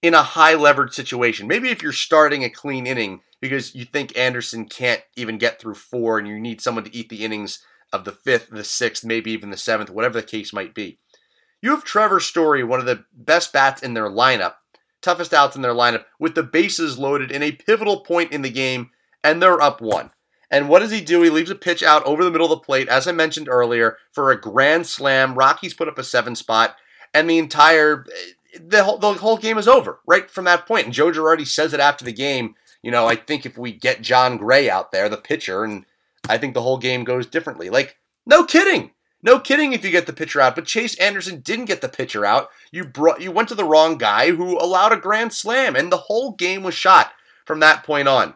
in 0.00 0.14
a 0.14 0.22
high 0.22 0.54
leverage 0.54 0.94
situation. 0.94 1.48
Maybe 1.48 1.70
if 1.70 1.82
you're 1.82 1.92
starting 1.92 2.44
a 2.44 2.50
clean 2.50 2.86
inning 2.86 3.20
because 3.40 3.74
you 3.74 3.84
think 3.84 4.16
Anderson 4.16 4.66
can't 4.66 5.02
even 5.16 5.38
get 5.38 5.60
through 5.60 5.74
four 5.74 6.18
and 6.18 6.26
you 6.26 6.38
need 6.38 6.60
someone 6.60 6.84
to 6.84 6.94
eat 6.94 7.08
the 7.08 7.24
innings 7.24 7.62
of 7.92 8.04
the 8.04 8.12
fifth, 8.12 8.48
the 8.50 8.64
sixth, 8.64 9.04
maybe 9.04 9.30
even 9.30 9.50
the 9.50 9.56
seventh, 9.56 9.90
whatever 9.90 10.20
the 10.20 10.26
case 10.26 10.52
might 10.52 10.74
be. 10.74 10.98
You 11.62 11.70
have 11.70 11.84
Trevor 11.84 12.20
Story, 12.20 12.62
one 12.62 12.80
of 12.80 12.86
the 12.86 13.04
best 13.12 13.52
bats 13.52 13.82
in 13.82 13.94
their 13.94 14.08
lineup, 14.08 14.54
toughest 15.02 15.34
outs 15.34 15.56
in 15.56 15.62
their 15.62 15.74
lineup 15.74 16.04
with 16.18 16.34
the 16.34 16.42
bases 16.42 16.98
loaded 16.98 17.30
in 17.30 17.42
a 17.42 17.52
pivotal 17.52 18.00
point 18.00 18.32
in 18.32 18.42
the 18.42 18.50
game, 18.50 18.90
and 19.24 19.42
they're 19.42 19.60
up 19.60 19.80
one. 19.80 20.10
And 20.50 20.68
what 20.68 20.78
does 20.78 20.90
he 20.90 21.00
do? 21.00 21.22
He 21.22 21.30
leaves 21.30 21.50
a 21.50 21.54
pitch 21.54 21.82
out 21.82 22.04
over 22.04 22.24
the 22.24 22.30
middle 22.30 22.50
of 22.50 22.58
the 22.58 22.64
plate, 22.64 22.88
as 22.88 23.06
I 23.06 23.12
mentioned 23.12 23.48
earlier, 23.48 23.98
for 24.12 24.30
a 24.30 24.40
grand 24.40 24.86
slam. 24.86 25.34
Rockies 25.34 25.74
put 25.74 25.88
up 25.88 25.98
a 25.98 26.04
seven 26.04 26.34
spot, 26.34 26.76
and 27.12 27.28
the 27.28 27.38
entire 27.38 28.06
eh, 28.08 28.58
the 28.60 28.82
whole, 28.82 28.98
the 28.98 29.12
whole 29.14 29.36
game 29.36 29.58
is 29.58 29.68
over 29.68 30.00
right 30.06 30.30
from 30.30 30.44
that 30.46 30.66
point. 30.66 30.86
And 30.86 30.94
Joe 30.94 31.10
Girardi 31.10 31.46
says 31.46 31.74
it 31.74 31.80
after 31.80 32.04
the 32.04 32.12
game. 32.12 32.54
You 32.82 32.90
know, 32.90 33.06
I 33.06 33.16
think 33.16 33.44
if 33.44 33.58
we 33.58 33.72
get 33.72 34.02
Jon 34.02 34.36
Gray 34.36 34.70
out 34.70 34.92
there, 34.92 35.08
the 35.08 35.16
pitcher, 35.16 35.64
and 35.64 35.84
I 36.28 36.38
think 36.38 36.54
the 36.54 36.62
whole 36.62 36.78
game 36.78 37.04
goes 37.04 37.26
differently. 37.26 37.70
Like, 37.70 37.96
no 38.26 38.44
kidding. 38.44 38.92
No 39.22 39.40
kidding 39.40 39.72
if 39.72 39.84
you 39.84 39.90
get 39.90 40.06
the 40.06 40.12
pitcher 40.12 40.40
out, 40.40 40.54
but 40.54 40.64
Chase 40.64 40.96
Anderson 40.98 41.40
didn't 41.40 41.64
get 41.64 41.80
the 41.80 41.88
pitcher 41.88 42.24
out. 42.24 42.50
You 42.70 42.84
brought 42.84 43.20
you 43.20 43.32
went 43.32 43.48
to 43.48 43.56
the 43.56 43.64
wrong 43.64 43.98
guy 43.98 44.30
who 44.30 44.58
allowed 44.58 44.92
a 44.92 44.96
grand 44.96 45.32
slam 45.32 45.74
and 45.74 45.90
the 45.90 45.96
whole 45.96 46.32
game 46.32 46.62
was 46.62 46.74
shot 46.74 47.10
from 47.44 47.58
that 47.60 47.82
point 47.82 48.06
on. 48.06 48.34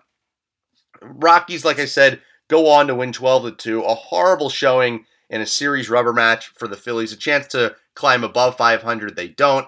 Rockies 1.00 1.64
like 1.64 1.78
I 1.78 1.84
said 1.84 2.20
go 2.48 2.68
on 2.68 2.88
to 2.88 2.94
win 2.94 3.12
12 3.12 3.44
to 3.44 3.50
2, 3.52 3.82
a 3.82 3.94
horrible 3.94 4.50
showing 4.50 5.06
in 5.30 5.40
a 5.40 5.46
series 5.46 5.88
rubber 5.88 6.12
match 6.12 6.48
for 6.48 6.68
the 6.68 6.76
Phillies, 6.76 7.12
a 7.12 7.16
chance 7.16 7.46
to 7.48 7.76
climb 7.94 8.24
above 8.24 8.56
500 8.56 9.16
they 9.16 9.28
don't. 9.28 9.66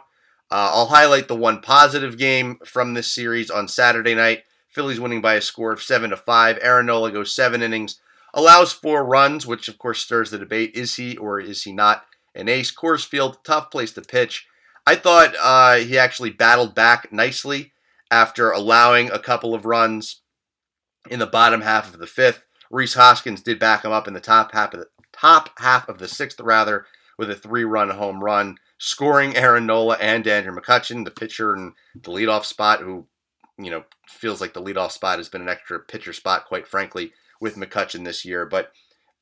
Uh, 0.50 0.70
I'll 0.72 0.86
highlight 0.86 1.28
the 1.28 1.36
one 1.36 1.60
positive 1.60 2.18
game 2.18 2.58
from 2.66 2.92
this 2.92 3.10
series 3.10 3.50
on 3.50 3.68
Saturday 3.68 4.14
night. 4.14 4.42
Phillies 4.74 5.00
winning 5.00 5.20
by 5.20 5.34
a 5.34 5.40
score 5.40 5.72
of 5.72 5.82
7 5.82 6.10
to 6.10 6.16
5. 6.16 6.58
Aaron 6.60 6.86
Nola 6.86 7.12
goes 7.12 7.34
7 7.34 7.62
innings, 7.62 8.00
allows 8.34 8.72
four 8.72 9.04
runs, 9.04 9.46
which 9.46 9.68
of 9.68 9.78
course 9.78 10.00
stirs 10.00 10.30
the 10.30 10.38
debate: 10.38 10.72
is 10.74 10.96
he 10.96 11.16
or 11.16 11.40
is 11.40 11.62
he 11.62 11.72
not 11.72 12.04
an 12.34 12.48
ace? 12.48 12.74
Coors 12.74 13.06
Field, 13.06 13.38
tough 13.44 13.70
place 13.70 13.92
to 13.92 14.02
pitch. 14.02 14.46
I 14.86 14.96
thought 14.96 15.34
uh, 15.40 15.76
he 15.76 15.96
actually 15.96 16.30
battled 16.30 16.74
back 16.74 17.12
nicely 17.12 17.72
after 18.10 18.50
allowing 18.50 19.10
a 19.10 19.18
couple 19.18 19.54
of 19.54 19.64
runs 19.64 20.20
in 21.08 21.18
the 21.18 21.26
bottom 21.26 21.62
half 21.62 21.92
of 21.92 21.98
the 21.98 22.06
fifth. 22.06 22.46
Rhys 22.70 22.94
Hoskins 22.94 23.42
did 23.42 23.58
back 23.58 23.84
him 23.84 23.92
up 23.92 24.08
in 24.08 24.14
the 24.14 24.20
top 24.20 24.52
half 24.52 24.74
of 24.74 24.80
the 24.80 24.88
top 25.12 25.50
half 25.58 25.88
of 25.88 25.98
the 25.98 26.08
sixth, 26.08 26.40
rather, 26.40 26.86
with 27.16 27.30
a 27.30 27.34
three 27.34 27.64
run 27.64 27.90
home 27.90 28.22
run, 28.22 28.56
scoring 28.78 29.36
Aaron 29.36 29.66
Nola 29.66 29.96
and 30.00 30.26
Andrew 30.26 30.54
McCutchen, 30.54 31.04
the 31.04 31.10
pitcher 31.10 31.54
and 31.54 31.72
the 31.94 32.10
leadoff 32.10 32.44
spot, 32.44 32.80
who, 32.80 33.06
you 33.58 33.70
know, 33.70 33.84
feels 34.08 34.40
like 34.40 34.54
the 34.54 34.62
leadoff 34.62 34.92
spot 34.92 35.18
has 35.18 35.28
been 35.28 35.42
an 35.42 35.48
extra 35.48 35.78
pitcher 35.78 36.12
spot, 36.12 36.46
quite 36.46 36.66
frankly, 36.66 37.12
with 37.40 37.56
McCutchen 37.56 38.04
this 38.04 38.24
year. 38.24 38.46
But 38.46 38.72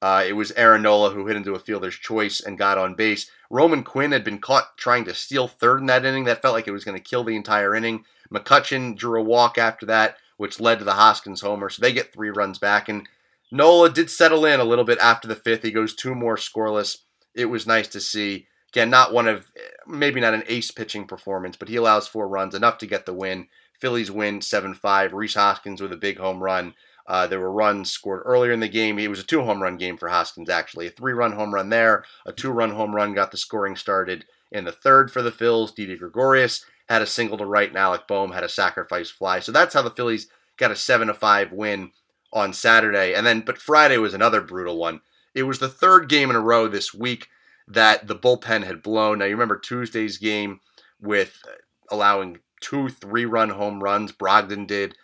uh, 0.01 0.25
it 0.27 0.33
was 0.33 0.53
Aaron 0.53 0.83
Nola 0.83 1.11
who 1.11 1.27
hit 1.27 1.37
into 1.37 1.55
a 1.55 1.61
fielder's 1.61 1.95
choice 1.95 2.41
and 2.41 2.59
got 2.59 2.79
on 2.79 2.95
base. 2.95 3.31
Roman 3.51 3.85
Quinn 3.85 4.13
had 4.13 4.25
been 4.25 4.41
caught 4.41 4.77
trying 4.77 5.05
to 5.05 5.15
steal 5.15 5.47
third 5.47 5.81
in 5.81 5.87
that 5.87 6.05
inning. 6.05 6.25
That 6.25 6.43
felt 6.43 6.55
like 6.55 6.67
it 6.67 6.73
was 6.73 6.85
going 6.85 6.97
to 6.97 7.03
kill 7.03 7.25
the 7.25 7.37
entire 7.37 7.75
inning. 7.75 8.05
McCutchen 8.33 8.97
drew 8.97 9.21
a 9.21 9.25
walk 9.25 9.59
after 9.59 9.87
that, 9.87 10.17
which 10.39 10.59
led 10.59 10.79
to 10.79 10.85
the 10.85 10.95
Hoskins 10.95 11.41
homer. 11.41 11.69
So 11.69 11.81
they 11.81 11.93
get 11.93 12.13
three 12.13 12.31
runs 12.31 12.59
back. 12.59 12.89
And 12.89 13.09
Nola 13.53 13.91
did 13.91 14.11
settle 14.11 14.47
in 14.47 14.59
a 14.59 14.65
little 14.65 14.85
bit 14.85 14.99
after 14.99 15.29
the 15.29 15.37
fifth. 15.37 15.63
He 15.63 15.71
goes 15.71 15.95
two 15.95 16.15
more 16.15 16.37
scoreless. 16.37 16.99
It 17.35 17.45
was 17.47 17.67
nice 17.67 17.89
to 17.89 18.01
see. 18.01 18.47
Again, 18.71 18.89
not 18.89 19.13
one 19.13 19.29
of, 19.29 19.53
maybe 19.87 20.21
not 20.21 20.33
an 20.33 20.45
ace 20.49 20.71
pitching 20.71 21.07
performance, 21.07 21.57
but 21.57 21.69
he 21.69 21.77
allows 21.77 22.09
four 22.09 22.27
runs, 22.27 22.55
enough 22.55 22.79
to 22.79 22.87
get 22.87 23.05
the 23.05 23.13
win. 23.13 23.49
Phillies 23.83 24.13
win 24.13 24.41
7 24.41 24.75
5. 24.75 25.13
Rhys 25.13 25.35
Hoskins 25.35 25.83
with 25.83 25.93
a 25.93 25.97
big 25.97 26.17
home 26.17 26.41
run. 26.41 26.75
Uh, 27.05 27.27
there 27.27 27.41
were 27.41 27.51
runs 27.51 27.91
scored 27.91 28.23
earlier 28.25 28.53
in 28.53 28.61
the 28.61 28.69
game. 28.69 28.97
It 28.97 29.11
was 29.11 29.19
a 29.19 29.25
two 29.25 29.43
home 29.43 29.61
run 29.61 29.77
game 29.77 29.97
for 29.97 30.09
Hoskins, 30.09 30.49
actually. 30.49 30.87
A 30.87 30.91
three 30.91 31.13
run 31.13 31.33
home 31.33 31.53
run 31.53 31.69
there, 31.69 32.05
a 32.25 32.33
two 32.33 32.53
run 32.53 32.71
home 32.71 32.95
run 32.95 33.13
got 33.13 33.33
the 33.33 33.37
scoring 33.37 33.75
started 33.75 34.25
in 34.53 34.65
the 34.65 34.71
third 34.71 35.11
for 35.11 35.21
the 35.21 35.33
Phillies. 35.33 35.73
Didi 35.73 35.97
Gregorius 35.97 36.65
had 36.89 37.03
a 37.03 37.07
single 37.07 37.37
to 37.39 37.45
right, 37.45 37.69
and 37.69 37.77
Alec 37.77 38.07
Bohm 38.07 38.31
had 38.31 38.45
a 38.45 38.49
sacrifice 38.49 39.11
fly. 39.11 39.41
So 39.41 39.51
that's 39.51 39.75
how 39.75 39.83
the 39.83 39.91
Phillies 39.91 40.29
got 40.57 40.71
a 40.71 40.77
7 40.77 41.09
to 41.09 41.15
5 41.15 41.51
win 41.51 41.91
on 42.33 42.53
Saturday. 42.53 43.15
And 43.15 43.27
then, 43.27 43.41
but 43.41 43.59
Friday 43.59 43.99
was 43.99 44.15
another 44.15 44.41
brutal 44.41 44.79
one. 44.79 45.01
It 45.35 45.43
was 45.43 45.59
the 45.59 45.69
third 45.69 46.09
game 46.09 46.31
in 46.31 46.37
a 46.37 46.41
row 46.41 46.69
this 46.69 46.95
week 46.95 47.27
that 47.67 48.07
the 48.07 48.15
bullpen 48.15 48.65
had 48.65 48.81
blown. 48.81 49.19
Now, 49.19 49.25
you 49.25 49.33
remember 49.33 49.59
Tuesday's 49.59 50.19
game 50.19 50.61
with 51.01 51.43
allowing 51.91 52.39
two 52.63 52.89
three 52.89 53.27
run 53.27 53.51
home 53.51 53.83
runs, 53.83 54.13
Brogdon 54.13 54.67
did 54.67 54.97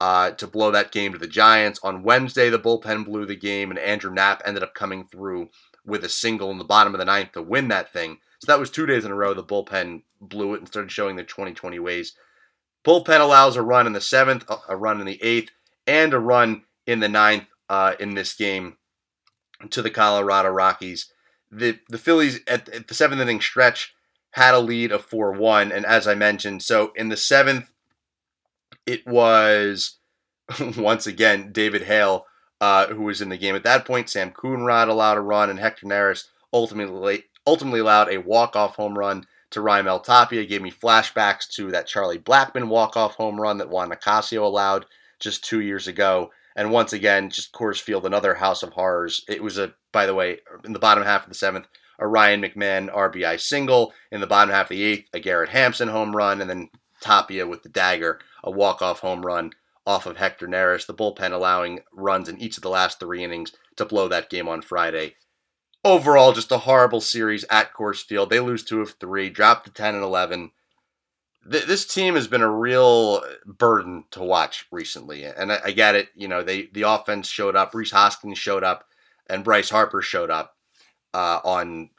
uh, 0.00 0.32
to 0.32 0.46
blow 0.46 0.70
that 0.70 0.92
game 0.92 1.12
to 1.12 1.18
the 1.18 1.26
Giants. 1.26 1.80
On 1.82 2.02
Wednesday, 2.02 2.50
the 2.50 2.58
bullpen 2.58 3.04
blew 3.04 3.24
the 3.24 3.36
game, 3.36 3.70
and 3.70 3.78
Andrew 3.78 4.12
Knapp 4.12 4.42
ended 4.44 4.62
up 4.62 4.74
coming 4.74 5.04
through 5.04 5.48
with 5.86 6.04
a 6.04 6.08
single 6.08 6.50
in 6.50 6.58
the 6.58 6.64
bottom 6.64 6.94
of 6.94 6.98
the 6.98 7.04
ninth 7.04 7.32
to 7.32 7.42
win 7.42 7.68
that 7.68 7.92
thing. 7.92 8.18
So 8.40 8.52
that 8.52 8.58
was 8.58 8.70
two 8.70 8.86
days 8.86 9.04
in 9.04 9.10
a 9.10 9.14
row 9.14 9.32
the 9.32 9.42
bullpen 9.42 10.02
blew 10.20 10.54
it 10.54 10.58
and 10.58 10.68
started 10.68 10.90
showing 10.90 11.16
their 11.16 11.24
2020 11.24 11.78
ways. 11.78 12.14
Bullpen 12.84 13.20
allows 13.20 13.56
a 13.56 13.62
run 13.62 13.86
in 13.86 13.92
the 13.92 14.00
seventh, 14.00 14.44
a 14.68 14.76
run 14.76 15.00
in 15.00 15.06
the 15.06 15.22
eighth, 15.22 15.50
and 15.86 16.12
a 16.12 16.18
run 16.18 16.64
in 16.86 17.00
the 17.00 17.08
ninth 17.08 17.46
uh, 17.68 17.94
in 17.98 18.14
this 18.14 18.34
game 18.34 18.76
to 19.70 19.80
the 19.80 19.90
Colorado 19.90 20.50
Rockies. 20.50 21.12
The 21.50 21.78
the 21.88 21.98
Phillies 21.98 22.40
at, 22.46 22.68
at 22.68 22.88
the 22.88 22.94
seventh 22.94 23.20
inning 23.20 23.40
stretch 23.40 23.94
had 24.34 24.54
a 24.54 24.58
lead 24.58 24.92
of 24.92 25.04
4 25.04 25.32
1. 25.32 25.72
And 25.72 25.86
as 25.86 26.06
I 26.06 26.14
mentioned, 26.14 26.62
so 26.62 26.92
in 26.96 27.08
the 27.08 27.16
seventh, 27.16 27.70
it 28.86 29.06
was 29.06 29.98
once 30.76 31.06
again 31.06 31.52
David 31.52 31.82
Hale 31.82 32.26
uh, 32.60 32.86
who 32.86 33.02
was 33.02 33.20
in 33.20 33.28
the 33.28 33.36
game 33.36 33.54
at 33.54 33.64
that 33.64 33.84
point. 33.84 34.08
Sam 34.08 34.30
Coonrod 34.30 34.88
allowed 34.88 35.18
a 35.18 35.20
run, 35.20 35.50
and 35.50 35.58
Hector 35.58 35.86
Neris 35.86 36.28
ultimately 36.52 37.24
ultimately 37.46 37.80
allowed 37.80 38.10
a 38.10 38.18
walk 38.18 38.56
off 38.56 38.76
home 38.76 38.98
run 38.98 39.26
to 39.50 39.60
Raimel 39.60 40.02
Tapia. 40.02 40.46
Gave 40.46 40.62
me 40.62 40.70
flashbacks 40.70 41.48
to 41.56 41.70
that 41.72 41.86
Charlie 41.86 42.18
Blackmon 42.18 42.68
walk 42.68 42.96
off 42.96 43.16
home 43.16 43.40
run 43.40 43.58
that 43.58 43.68
Juan 43.68 43.90
Nicasio 43.90 44.44
allowed 44.44 44.86
just 45.20 45.44
two 45.44 45.60
years 45.60 45.86
ago. 45.86 46.30
And 46.56 46.70
once 46.70 46.92
again, 46.92 47.30
just 47.30 47.52
Coors 47.52 47.80
Field, 47.80 48.06
another 48.06 48.34
house 48.34 48.62
of 48.62 48.72
horrors. 48.72 49.24
It 49.28 49.42
was 49.42 49.58
a, 49.58 49.74
by 49.92 50.06
the 50.06 50.14
way, 50.14 50.38
in 50.64 50.72
the 50.72 50.78
bottom 50.78 51.04
half 51.04 51.24
of 51.24 51.28
the 51.28 51.34
seventh, 51.34 51.66
a 51.98 52.06
Ryan 52.06 52.42
McMahon 52.42 52.92
RBI 52.92 53.40
single. 53.40 53.92
In 54.10 54.20
the 54.20 54.26
bottom 54.26 54.52
half 54.52 54.66
of 54.66 54.70
the 54.70 54.82
eighth, 54.82 55.08
a 55.12 55.20
Garrett 55.20 55.50
Hampson 55.50 55.88
home 55.88 56.14
run, 56.14 56.40
and 56.40 56.50
then 56.50 56.70
Tapia 57.00 57.46
with 57.46 57.62
the 57.62 57.68
dagger, 57.68 58.20
a 58.42 58.50
walk-off 58.50 59.00
home 59.00 59.24
run 59.24 59.52
off 59.86 60.06
of 60.06 60.16
Hector 60.16 60.48
Neris. 60.48 60.86
The 60.86 60.94
bullpen 60.94 61.32
allowing 61.32 61.80
runs 61.92 62.28
in 62.28 62.40
each 62.40 62.56
of 62.56 62.62
the 62.62 62.70
last 62.70 62.98
three 62.98 63.22
innings 63.22 63.52
to 63.76 63.84
blow 63.84 64.08
that 64.08 64.30
game 64.30 64.48
on 64.48 64.62
Friday. 64.62 65.16
Overall, 65.84 66.32
just 66.32 66.50
a 66.50 66.58
horrible 66.58 67.02
series 67.02 67.44
at 67.50 67.74
Coors 67.74 68.02
Field. 68.02 68.30
They 68.30 68.40
lose 68.40 68.64
two 68.64 68.80
of 68.80 68.92
three, 68.92 69.28
drop 69.28 69.64
to 69.64 69.70
10 69.70 69.94
and 69.94 70.02
11. 70.02 70.50
this 71.44 71.84
team 71.84 72.14
has 72.14 72.26
been 72.26 72.40
a 72.40 72.50
real 72.50 73.22
burden 73.44 74.04
to 74.12 74.22
watch 74.22 74.66
recently, 74.72 75.24
and 75.24 75.52
I, 75.52 75.58
I 75.66 75.70
get 75.72 75.94
it. 75.94 76.08
You 76.14 76.26
know, 76.26 76.42
they 76.42 76.70
the 76.72 76.82
offense 76.82 77.28
showed 77.28 77.54
up. 77.54 77.74
Rhys 77.74 77.90
Hoskins 77.90 78.38
showed 78.38 78.64
up, 78.64 78.86
and 79.28 79.44
Bryce 79.44 79.68
Harper 79.68 80.00
showed 80.00 80.30
up 80.30 80.53
uh, 81.14 81.40
on 81.44 81.90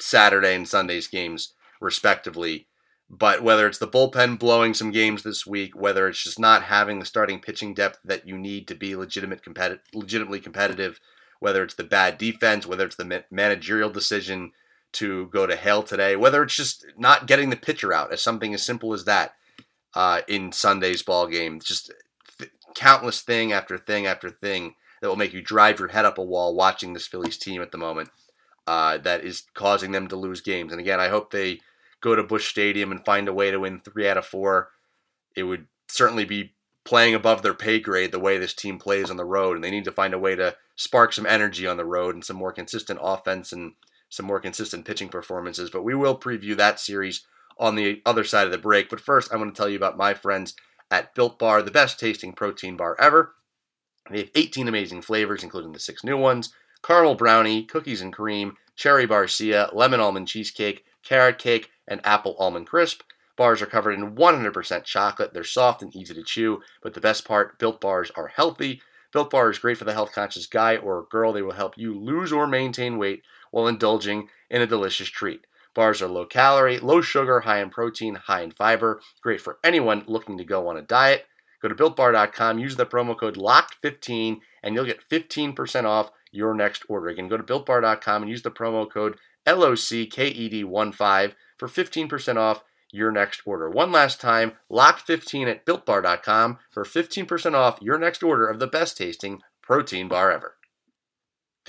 Saturday 0.00 0.54
and 0.54 0.68
Sunday's 0.68 1.06
games, 1.06 1.54
respectively. 1.80 2.66
But 3.08 3.42
whether 3.42 3.66
it's 3.66 3.78
the 3.78 3.88
bullpen 3.88 4.38
blowing 4.38 4.74
some 4.74 4.90
games 4.90 5.22
this 5.22 5.46
week, 5.46 5.74
whether 5.74 6.08
it's 6.08 6.22
just 6.22 6.38
not 6.38 6.64
having 6.64 6.98
the 6.98 7.06
starting 7.06 7.40
pitching 7.40 7.72
depth 7.72 8.00
that 8.04 8.28
you 8.28 8.36
need 8.36 8.68
to 8.68 8.74
be 8.74 8.94
legitimate 8.94 9.42
competi- 9.42 9.78
legitimately 9.94 10.40
competitive, 10.40 11.00
whether 11.40 11.62
it's 11.62 11.74
the 11.74 11.84
bad 11.84 12.18
defense, 12.18 12.66
whether 12.66 12.84
it's 12.84 12.96
the 12.96 13.24
managerial 13.30 13.88
decision 13.88 14.52
to 14.92 15.26
go 15.28 15.46
to 15.46 15.56
Hale 15.56 15.82
today, 15.82 16.16
whether 16.16 16.42
it's 16.42 16.56
just 16.56 16.84
not 16.98 17.26
getting 17.26 17.48
the 17.48 17.56
pitcher 17.56 17.92
out, 17.92 18.12
as 18.12 18.22
something 18.22 18.52
as 18.52 18.62
simple 18.62 18.92
as 18.92 19.04
that 19.04 19.34
uh, 19.94 20.20
in 20.28 20.52
Sunday's 20.52 21.02
ball 21.02 21.26
game, 21.26 21.60
just 21.60 21.92
th- 22.38 22.50
countless 22.74 23.22
thing 23.22 23.52
after 23.52 23.78
thing 23.78 24.06
after 24.06 24.28
thing 24.28 24.74
that 25.00 25.08
will 25.08 25.16
make 25.16 25.32
you 25.32 25.42
drive 25.42 25.78
your 25.78 25.88
head 25.88 26.04
up 26.04 26.18
a 26.18 26.22
wall 26.22 26.54
watching 26.54 26.92
this 26.92 27.06
Phillies 27.06 27.38
team 27.38 27.62
at 27.62 27.72
the 27.72 27.78
moment. 27.78 28.10
Uh, 28.68 28.98
that 28.98 29.24
is 29.24 29.44
causing 29.54 29.92
them 29.92 30.08
to 30.08 30.14
lose 30.14 30.42
games. 30.42 30.72
And 30.72 30.78
again, 30.78 31.00
I 31.00 31.08
hope 31.08 31.30
they 31.30 31.60
go 32.02 32.14
to 32.14 32.22
Busch 32.22 32.50
Stadium 32.50 32.92
and 32.92 33.02
find 33.02 33.26
a 33.26 33.32
way 33.32 33.50
to 33.50 33.60
win 33.60 33.80
three 33.80 34.06
out 34.06 34.18
of 34.18 34.26
four, 34.26 34.68
it 35.34 35.44
would 35.44 35.68
certainly 35.88 36.26
be 36.26 36.52
playing 36.84 37.14
above 37.14 37.40
their 37.40 37.54
pay 37.54 37.80
grade 37.80 38.12
the 38.12 38.18
way 38.18 38.36
this 38.36 38.52
team 38.52 38.78
plays 38.78 39.10
on 39.10 39.16
the 39.16 39.24
road. 39.24 39.56
And 39.56 39.64
they 39.64 39.70
need 39.70 39.86
to 39.86 39.90
find 39.90 40.12
a 40.12 40.18
way 40.18 40.36
to 40.36 40.54
spark 40.76 41.14
some 41.14 41.24
energy 41.24 41.66
on 41.66 41.78
the 41.78 41.86
road 41.86 42.14
and 42.14 42.22
some 42.22 42.36
more 42.36 42.52
consistent 42.52 43.00
offense 43.02 43.52
and 43.52 43.72
some 44.10 44.26
more 44.26 44.38
consistent 44.38 44.84
pitching 44.84 45.08
performances. 45.08 45.70
But 45.70 45.82
we 45.82 45.94
will 45.94 46.18
preview 46.18 46.54
that 46.58 46.78
series 46.78 47.22
on 47.58 47.74
the 47.74 48.02
other 48.04 48.22
side 48.22 48.44
of 48.44 48.52
the 48.52 48.58
break. 48.58 48.90
But 48.90 49.00
first, 49.00 49.32
I 49.32 49.36
want 49.36 49.54
to 49.54 49.58
tell 49.58 49.70
you 49.70 49.78
about 49.78 49.96
my 49.96 50.12
friends 50.12 50.54
at 50.90 51.14
Built 51.14 51.38
Bar, 51.38 51.62
the 51.62 51.70
best 51.70 51.98
tasting 51.98 52.34
protein 52.34 52.76
bar 52.76 52.96
ever. 53.00 53.34
They 54.10 54.18
have 54.18 54.30
18 54.34 54.68
amazing 54.68 55.00
flavors, 55.00 55.42
including 55.42 55.72
the 55.72 55.80
six 55.80 56.04
new 56.04 56.18
ones 56.18 56.52
caramel 56.82 57.14
brownie, 57.14 57.64
cookies 57.64 58.00
and 58.00 58.12
cream, 58.12 58.56
cherry 58.76 59.06
barcia, 59.06 59.74
lemon 59.74 60.00
almond 60.00 60.28
cheesecake, 60.28 60.84
carrot 61.02 61.38
cake, 61.38 61.70
and 61.86 62.00
apple 62.04 62.36
almond 62.38 62.66
crisp. 62.66 63.02
Bars 63.36 63.62
are 63.62 63.66
covered 63.66 63.92
in 63.92 64.16
100% 64.16 64.84
chocolate. 64.84 65.32
They're 65.32 65.44
soft 65.44 65.82
and 65.82 65.94
easy 65.94 66.12
to 66.14 66.22
chew, 66.22 66.60
but 66.82 66.94
the 66.94 67.00
best 67.00 67.24
part, 67.24 67.58
Built 67.58 67.80
Bars 67.80 68.10
are 68.16 68.26
healthy. 68.26 68.82
Built 69.12 69.30
Bar 69.30 69.50
is 69.50 69.58
great 69.58 69.78
for 69.78 69.84
the 69.84 69.92
health 69.92 70.12
conscious 70.12 70.46
guy 70.46 70.76
or 70.76 71.06
girl. 71.10 71.32
They 71.32 71.42
will 71.42 71.52
help 71.52 71.78
you 71.78 71.98
lose 71.98 72.32
or 72.32 72.46
maintain 72.46 72.98
weight 72.98 73.22
while 73.50 73.68
indulging 73.68 74.28
in 74.50 74.60
a 74.60 74.66
delicious 74.66 75.08
treat. 75.08 75.46
Bars 75.74 76.02
are 76.02 76.08
low 76.08 76.26
calorie, 76.26 76.78
low 76.78 77.00
sugar, 77.00 77.40
high 77.40 77.62
in 77.62 77.70
protein, 77.70 78.16
high 78.16 78.42
in 78.42 78.50
fiber. 78.50 79.00
Great 79.22 79.40
for 79.40 79.58
anyone 79.62 80.04
looking 80.06 80.36
to 80.38 80.44
go 80.44 80.68
on 80.68 80.76
a 80.76 80.82
diet. 80.82 81.26
Go 81.62 81.68
to 81.68 81.74
builtbar.com, 81.74 82.58
use 82.58 82.76
the 82.76 82.86
promo 82.86 83.18
code 83.18 83.36
LOCKED15, 83.36 84.40
and 84.62 84.74
you'll 84.74 84.84
get 84.84 85.08
15% 85.08 85.84
off 85.84 86.10
your 86.32 86.54
next 86.54 86.84
order. 86.88 87.08
Again, 87.08 87.28
go 87.28 87.36
to 87.36 87.42
builtbar.com 87.42 88.22
and 88.22 88.30
use 88.30 88.42
the 88.42 88.50
promo 88.50 88.90
code 88.90 89.16
LOCKED15 89.46 91.32
for 91.56 91.68
15% 91.68 92.36
off 92.36 92.62
your 92.92 93.10
next 93.10 93.42
order. 93.44 93.68
One 93.70 93.92
last 93.92 94.20
time, 94.20 94.52
lock15 94.70 95.50
at 95.50 95.66
builtbar.com 95.66 96.58
for 96.70 96.84
15% 96.84 97.54
off 97.54 97.78
your 97.80 97.98
next 97.98 98.22
order 98.22 98.46
of 98.46 98.58
the 98.58 98.66
best 98.66 98.96
tasting 98.96 99.40
protein 99.62 100.08
bar 100.08 100.30
ever. 100.30 100.57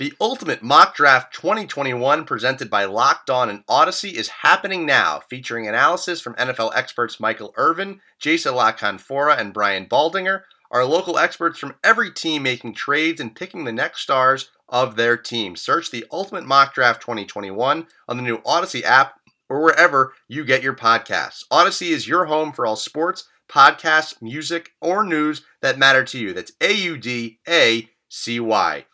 The 0.00 0.14
Ultimate 0.18 0.62
Mock 0.62 0.94
Draft 0.94 1.34
2021 1.34 2.24
presented 2.24 2.70
by 2.70 2.86
Locked 2.86 3.28
On 3.28 3.50
and 3.50 3.66
Audacy 3.66 4.14
is 4.14 4.28
happening 4.28 4.86
now, 4.86 5.20
featuring 5.28 5.68
analysis 5.68 6.22
from 6.22 6.36
NFL 6.36 6.74
experts 6.74 7.20
Michael 7.20 7.52
Irvin, 7.58 8.00
Jason 8.18 8.54
La 8.54 8.72
Canfora, 8.72 9.38
and 9.38 9.52
Brian 9.52 9.84
Baldinger 9.84 10.44
our 10.70 10.86
local 10.86 11.18
experts 11.18 11.58
from 11.58 11.74
every 11.84 12.10
team 12.10 12.44
making 12.44 12.72
trades 12.72 13.20
and 13.20 13.36
picking 13.36 13.64
the 13.64 13.72
next 13.72 14.00
stars 14.00 14.48
of 14.70 14.96
their 14.96 15.18
team. 15.18 15.54
Search 15.54 15.90
the 15.90 16.06
Ultimate 16.10 16.46
Mock 16.46 16.72
Draft 16.72 17.02
2021 17.02 17.86
on 18.08 18.16
the 18.16 18.22
new 18.22 18.38
Audacy 18.38 18.82
app 18.82 19.20
or 19.50 19.62
wherever 19.62 20.14
you 20.28 20.46
get 20.46 20.62
your 20.62 20.74
podcasts. 20.74 21.44
Audacy 21.52 21.90
is 21.90 22.08
your 22.08 22.24
home 22.24 22.52
for 22.52 22.64
all 22.64 22.76
sports, 22.76 23.28
podcasts, 23.50 24.22
music, 24.22 24.70
or 24.80 25.04
news 25.04 25.42
that 25.60 25.78
matter 25.78 26.04
to 26.04 26.18
you. 26.18 26.32
That's 26.32 26.52
A 26.62 26.72
U 26.72 26.96
D 26.96 27.40
A 27.46 27.90
C 28.08 28.40
Y. 28.40 28.86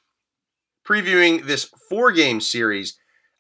Previewing 0.87 1.47
this 1.47 1.65
four 1.89 2.13
game 2.13 2.41
series 2.41 2.97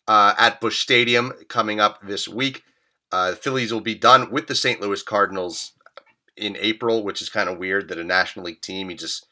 uh, 0.09 0.35
at 0.37 0.61
Busch 0.61 0.81
Stadium 0.83 1.33
coming 1.49 1.79
up 1.79 2.01
this 2.03 2.27
week. 2.27 2.65
Uh, 3.13 3.31
the 3.31 3.37
Phillies 3.37 3.73
will 3.73 3.81
be 3.81 3.95
done 3.95 4.33
with 4.33 4.49
the 4.49 4.55
St. 4.55 4.81
Louis 4.81 5.03
Cardinals 5.03 5.73
in 6.37 6.57
April, 6.59 7.05
which 7.05 7.23
is 7.23 7.29
kind 7.29 7.49
of 7.49 7.59
weird 7.59 7.89
that 7.89 7.99
a 7.99 8.05
National 8.05 8.47
League 8.47 8.61
team, 8.61 8.91
you 8.91 8.97
just 8.97 9.27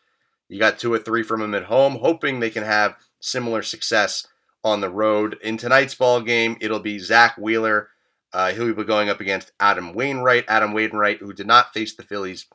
you 0.49 0.59
got 0.61 0.79
two 0.79 0.93
or 0.93 0.99
three 0.99 1.25
from 1.25 1.41
them 1.41 1.55
at 1.55 1.65
home, 1.65 1.97
hoping 1.97 2.39
they 2.39 2.51
can 2.51 2.63
have 2.63 2.97
similar 3.19 3.63
success 3.63 4.27
on 4.63 4.81
the 4.81 4.91
road. 4.91 5.37
In 5.43 5.57
tonight's 5.57 5.95
ball 5.95 6.21
game, 6.21 6.57
it'll 6.61 6.81
be 6.81 6.99
Zack 6.99 7.37
Wheeler. 7.37 7.89
Uh, 8.33 8.53
he'll 8.53 8.75
be 8.75 8.85
going 8.85 9.09
up 9.09 9.21
against 9.21 9.53
Adam 9.59 9.93
Wainwright. 9.93 10.45
Adam 10.47 10.73
Wainwright, 10.73 11.19
who 11.19 11.33
did 11.33 11.47
not 11.47 11.73
face 11.73 11.95
the 11.95 12.03
Phillies 12.03 12.47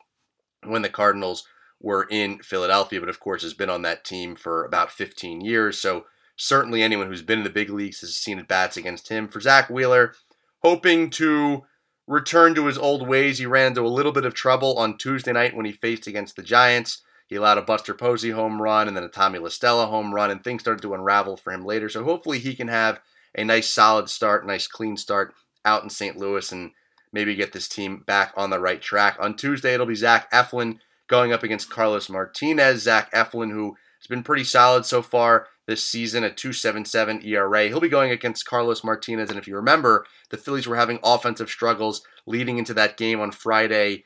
when 0.64 0.82
the 0.82 0.90
Cardinals 0.90 1.46
were 1.82 2.08
in 2.10 2.40
Philadelphia, 2.40 3.00
but 3.00 3.10
of 3.10 3.20
course 3.20 3.44
has 3.44 3.54
been 3.54 3.70
on 3.70 3.82
that 3.84 4.04
team 4.04 4.36
for 4.36 4.66
about 4.66 4.92
15 4.92 5.42
years. 5.42 5.80
So 5.80 6.06
certainly 6.36 6.82
anyone 6.82 7.08
who's 7.08 7.22
been 7.22 7.40
in 7.40 7.44
the 7.44 7.50
big 7.50 7.70
leagues 7.70 8.02
has 8.02 8.16
seen 8.16 8.40
at 8.40 8.48
bats 8.48 8.78
against 8.78 9.10
him. 9.10 9.28
For 9.28 9.40
Zack 9.40 9.70
Wheeler, 9.70 10.14
hoping 10.62 11.10
to 11.12 11.64
return 12.08 12.56
to 12.56 12.66
his 12.66 12.78
old 12.78 13.08
ways, 13.08 13.38
he 13.38 13.46
ran 13.46 13.68
into 13.68 13.82
a 13.82 13.88
little 13.88 14.12
bit 14.12 14.26
of 14.26 14.34
trouble 14.34 14.78
on 14.78 14.98
Tuesday 14.98 15.32
night 15.32 15.56
when 15.56 15.66
he 15.66 15.72
faced 15.72 16.08
against 16.08 16.36
the 16.36 16.44
Giants. 16.44 17.02
He 17.28 17.36
allowed 17.36 17.60
a 17.60 17.62
Buster 17.62 17.94
Posey 17.94 18.32
home 18.32 18.62
run 18.62 18.88
and 18.88 18.98
then 18.98 19.04
a 19.04 19.10
Tommy 19.10 19.38
La 19.38 19.50
Stella 19.50 19.86
home 19.86 20.14
run, 20.14 20.32
and 20.32 20.44
things 20.44 20.64
started 20.64 20.82
to 20.82 20.96
unravel 20.96 21.38
for 21.38 21.54
him 21.54 21.64
later. 21.64 21.88
So 21.88 22.04
hopefully 22.04 22.40
he 22.40 22.56
can 22.56 22.68
have 22.68 23.00
a 23.36 23.44
nice 23.44 23.70
solid 23.70 24.10
start, 24.10 24.48
nice 24.48 24.68
clean 24.68 24.98
start 24.98 25.36
out 25.64 25.84
in 25.84 25.90
St. 25.90 26.18
Louis 26.18 26.52
and 26.52 26.72
maybe 27.14 27.36
get 27.36 27.54
this 27.54 27.68
team 27.68 28.04
back 28.06 28.34
on 28.36 28.50
the 28.50 28.60
right 28.60 28.82
track. 28.82 29.18
On 29.20 29.36
Tuesday, 29.36 29.74
it'll 29.74 29.86
be 29.86 29.96
Zach 29.96 30.32
Eflin 30.32 30.80
going 31.10 31.34
up 31.34 31.44
against 31.44 31.70
Carlos 31.70 32.10
Martinez. 32.10 32.84
Zach 32.84 33.12
Eflin, 33.12 33.52
who 33.52 33.76
has 34.00 34.08
been 34.08 34.24
pretty 34.24 34.46
solid 34.46 34.86
so 34.86 35.02
far 35.02 35.48
this 35.68 35.84
season 35.84 36.24
at 36.24 36.38
277 36.38 37.26
ERA. 37.26 37.68
He'll 37.68 37.82
be 37.82 37.90
going 37.90 38.12
against 38.12 38.46
Carlos 38.46 38.84
Martinez. 38.84 39.30
And 39.30 39.38
if 39.38 39.48
you 39.48 39.56
remember, 39.56 40.06
the 40.30 40.38
Phillies 40.38 40.68
were 40.68 40.78
having 40.78 41.00
offensive 41.04 41.50
struggles 41.50 42.02
leading 42.26 42.58
into 42.58 42.74
that 42.76 42.96
game 42.96 43.20
on 43.20 43.32
Friday 43.32 44.06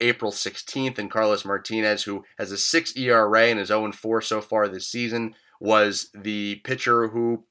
April 0.00 0.32
16th, 0.32 0.98
and 0.98 1.10
Carlos 1.10 1.44
Martinez, 1.44 2.04
who 2.04 2.24
has 2.38 2.50
a 2.50 2.58
6 2.58 2.96
ERA 2.96 3.42
and 3.46 3.60
is 3.60 3.68
0 3.68 3.92
4 3.92 4.22
so 4.22 4.40
far 4.40 4.66
this 4.66 4.88
season, 4.88 5.34
was 5.60 6.10
the 6.14 6.56
pitcher 6.64 7.08
who 7.08 7.44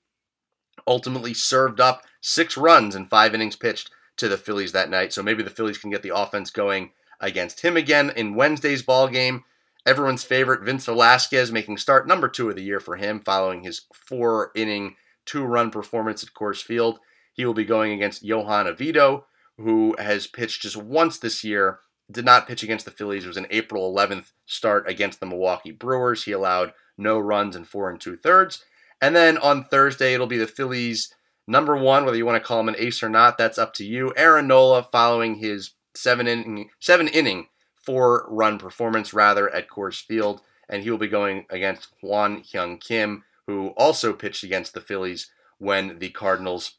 ultimately 0.88 1.34
served 1.34 1.80
up 1.80 2.04
six 2.22 2.58
runs 2.58 2.96
in 2.96 3.06
five 3.06 3.36
innings 3.36 3.56
pitched 3.56 3.92
to 4.18 4.28
the 4.28 4.38
Phillies 4.38 4.72
that 4.72 4.90
night. 4.90 5.14
So 5.14 5.22
maybe 5.22 5.44
the 5.44 5.50
Phillies 5.50 5.78
can 5.78 5.92
get 5.92 6.02
the 6.02 6.16
offense 6.16 6.50
going 6.50 6.92
against 7.20 7.62
him 7.62 7.78
again 7.78 8.12
in 8.16 8.36
Wednesday's 8.36 8.82
ball 8.82 9.08
game. 9.08 9.44
Everyone's 9.86 10.24
favorite, 10.24 10.62
Vince 10.62 10.86
Velasquez, 10.86 11.52
making 11.52 11.78
start 11.78 12.08
number 12.08 12.28
two 12.28 12.50
of 12.50 12.56
the 12.56 12.64
year 12.64 12.80
for 12.80 12.98
him 12.98 13.20
following 13.20 13.64
his 13.64 13.82
four 13.94 14.52
inning, 14.56 14.96
two 15.26 15.44
run 15.44 15.72
performance 15.72 16.24
at 16.24 16.34
Coors 16.34 16.62
Field. 16.62 17.00
He 17.34 17.46
will 17.46 17.54
be 17.54 17.66
going 17.66 17.94
against 17.94 18.24
Johan 18.24 18.68
Oviedo, 18.68 19.26
who 19.58 19.96
has 19.98 20.28
pitched 20.28 20.64
just 20.64 20.78
once 20.78 21.18
this 21.18 21.44
year 21.44 21.80
did 22.12 22.26
not 22.26 22.48
pitch 22.48 22.64
against 22.64 22.86
the 22.86 22.92
Phillies. 22.92 23.26
It 23.26 23.30
was 23.30 23.38
an 23.38 23.48
April 23.50 23.94
11th 23.94 24.32
start 24.46 24.90
against 24.90 25.20
the 25.20 25.26
Milwaukee 25.26 25.72
Brewers. 25.72 26.24
He 26.24 26.32
allowed 26.32 26.74
no 26.98 27.20
runs 27.20 27.56
in 27.56 27.66
four 27.66 27.90
and 27.90 28.00
two 28.00 28.18
thirds. 28.18 28.64
And 29.02 29.16
then 29.16 29.38
on 29.38 29.64
Thursday, 29.64 30.14
it'll 30.14 30.28
be 30.28 30.38
the 30.38 30.48
Phillies' 30.48 31.14
number 31.48 31.78
one, 31.78 32.04
whether 32.06 32.18
you 32.18 32.26
want 32.26 32.42
to 32.42 32.46
call 32.46 32.60
him 32.60 32.70
an 32.70 32.76
ace 32.78 33.02
or 33.04 33.10
not. 33.10 33.38
That's 33.38 33.58
up 33.58 33.74
to 33.76 33.86
you. 33.86 34.12
Aaron 34.18 34.48
Nola 34.48 34.84
following 34.84 35.36
his 35.36 35.72
seven 36.02 36.28
inning, 36.28 36.70
seven 36.80 37.08
inning, 37.08 37.48
four 37.76 38.26
run 38.30 38.58
performance 38.58 39.14
rather 39.14 39.50
at 39.50 39.70
Coors 39.70 40.02
Field, 40.02 40.42
and 40.68 40.84
he 40.84 40.92
will 40.92 40.98
be 40.98 41.08
going 41.08 41.46
against 41.50 41.92
Kwang 42.00 42.44
Hyun 42.44 42.80
Kim, 42.80 43.24
who 43.48 43.70
also 43.78 44.14
pitched 44.14 44.44
against 44.44 44.74
the 44.74 44.82
Phillies 44.82 45.32
when 45.58 46.00
the 46.00 46.10
Cardinals 46.10 46.76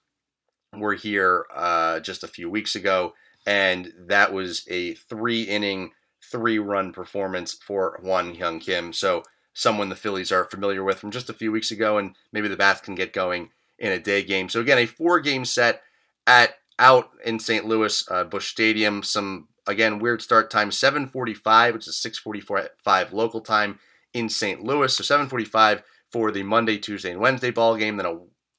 were 0.76 0.94
here 0.94 1.46
uh, 1.54 2.00
just 2.00 2.22
a 2.22 2.28
few 2.28 2.48
weeks 2.48 2.76
ago 2.76 3.12
and 3.46 3.92
that 3.98 4.33
was 4.33 4.66
a 4.68 4.94
three 4.94 5.42
inning, 5.42 5.92
three 6.22 6.59
run 6.59 6.92
performance 6.92 7.54
for 7.54 7.96
Kwang 7.98 8.37
Hyun 8.37 8.61
Kim. 8.61 8.92
So 8.92 9.22
someone 9.54 9.88
the 9.88 9.96
Phillies 9.96 10.33
are 10.33 10.44
familiar 10.44 10.85
with 10.85 10.98
from 10.98 11.11
just 11.11 11.30
a 11.30 11.35
few 11.35 11.50
weeks 11.52 11.70
ago, 11.70 11.98
and 11.98 12.14
maybe 12.33 12.48
the 12.48 12.56
Bats 12.56 12.80
can 12.80 12.94
get 12.94 13.12
going 13.12 13.50
in 13.78 13.92
a 13.92 13.98
day 13.98 14.22
game. 14.22 14.48
So 14.48 14.61
again, 14.61 14.78
a 14.78 14.87
four 14.87 15.20
game 15.20 15.44
set 15.44 15.83
at 16.26 16.54
out 16.80 17.10
in 17.24 17.38
St. 17.38 17.66
Louis 17.66 18.10
uh, 18.10 18.24
Busch 18.24 18.48
Stadium. 18.48 19.04
Some 19.04 19.48
again 19.66 20.00
weird 20.00 20.22
start 20.22 20.50
time 20.50 20.70
7:45, 20.70 21.74
which 21.74 21.86
is 21.86 21.96
6:45 21.96 23.12
local 23.12 23.40
time 23.42 23.78
in 24.12 24.28
St. 24.28 24.64
Louis. 24.64 24.96
So 24.96 25.04
7:45 25.04 25.82
for 26.10 26.32
the 26.32 26.42
Monday, 26.42 26.78
Tuesday, 26.78 27.12
and 27.12 27.20
Wednesday 27.20 27.50
ball 27.50 27.76
game. 27.76 27.96
Then 27.96 28.06
a 28.06 28.18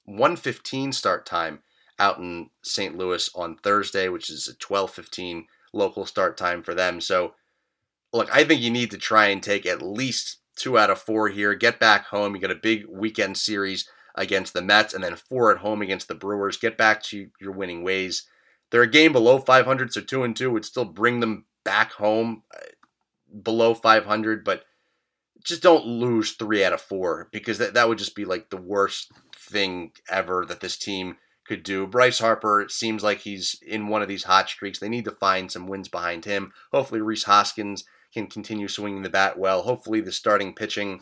1:15 0.09 0.93
start 0.93 1.25
time 1.25 1.63
out 1.99 2.19
in 2.19 2.49
St. 2.63 2.97
Louis 2.97 3.29
on 3.35 3.57
Thursday, 3.57 4.07
which 4.07 4.29
is 4.29 4.47
a 4.47 4.55
12:15 4.55 5.47
local 5.73 6.05
start 6.05 6.37
time 6.37 6.61
for 6.61 6.75
them. 6.75 7.01
So, 7.01 7.33
look, 8.13 8.33
I 8.33 8.43
think 8.43 8.61
you 8.61 8.69
need 8.69 8.91
to 8.91 8.97
try 8.97 9.27
and 9.27 9.41
take 9.41 9.65
at 9.65 9.81
least 9.81 10.37
two 10.55 10.77
out 10.77 10.89
of 10.89 11.01
four 11.01 11.29
here. 11.29 11.55
Get 11.55 11.79
back 11.79 12.07
home. 12.07 12.35
You 12.35 12.41
got 12.41 12.51
a 12.51 12.55
big 12.55 12.85
weekend 12.87 13.37
series 13.37 13.89
against 14.15 14.53
the 14.53 14.61
Mets, 14.61 14.93
and 14.93 15.03
then 15.03 15.15
four 15.15 15.51
at 15.51 15.59
home 15.59 15.81
against 15.81 16.07
the 16.07 16.15
Brewers. 16.15 16.57
Get 16.57 16.77
back 16.77 17.01
to 17.03 17.29
your 17.39 17.51
winning 17.51 17.83
ways. 17.83 18.27
They're 18.69 18.83
a 18.83 18.87
game 18.87 19.11
below 19.11 19.39
500, 19.39 19.93
so 19.93 20.01
two 20.01 20.23
and 20.23 20.35
two 20.35 20.51
would 20.51 20.65
still 20.65 20.85
bring 20.85 21.19
them 21.19 21.45
back 21.63 21.93
home 21.93 22.43
uh, 22.53 22.59
below 23.43 23.73
500, 23.73 24.43
but 24.43 24.63
just 25.43 25.63
don't 25.63 25.85
lose 25.85 26.33
three 26.33 26.63
out 26.63 26.73
of 26.73 26.81
four 26.81 27.27
because 27.31 27.57
that, 27.57 27.73
that 27.73 27.89
would 27.89 27.97
just 27.97 28.15
be 28.15 28.25
like 28.25 28.49
the 28.49 28.57
worst 28.57 29.11
thing 29.35 29.91
ever 30.09 30.45
that 30.47 30.59
this 30.59 30.77
team 30.77 31.17
could 31.45 31.63
do. 31.63 31.87
Bryce 31.87 32.19
Harper 32.19 32.67
seems 32.69 33.03
like 33.03 33.19
he's 33.19 33.55
in 33.65 33.87
one 33.87 34.01
of 34.01 34.07
these 34.07 34.23
hot 34.23 34.49
streaks. 34.49 34.79
They 34.79 34.89
need 34.89 35.05
to 35.05 35.11
find 35.11 35.51
some 35.51 35.67
wins 35.67 35.87
behind 35.87 36.25
him. 36.25 36.53
Hopefully, 36.71 37.01
Rhys 37.01 37.23
Hoskins 37.23 37.83
can 38.13 38.27
continue 38.27 38.67
swinging 38.67 39.01
the 39.01 39.09
bat 39.09 39.37
well. 39.37 39.63
Hopefully, 39.63 40.01
the 40.01 40.11
starting 40.11 40.53
pitching 40.53 41.01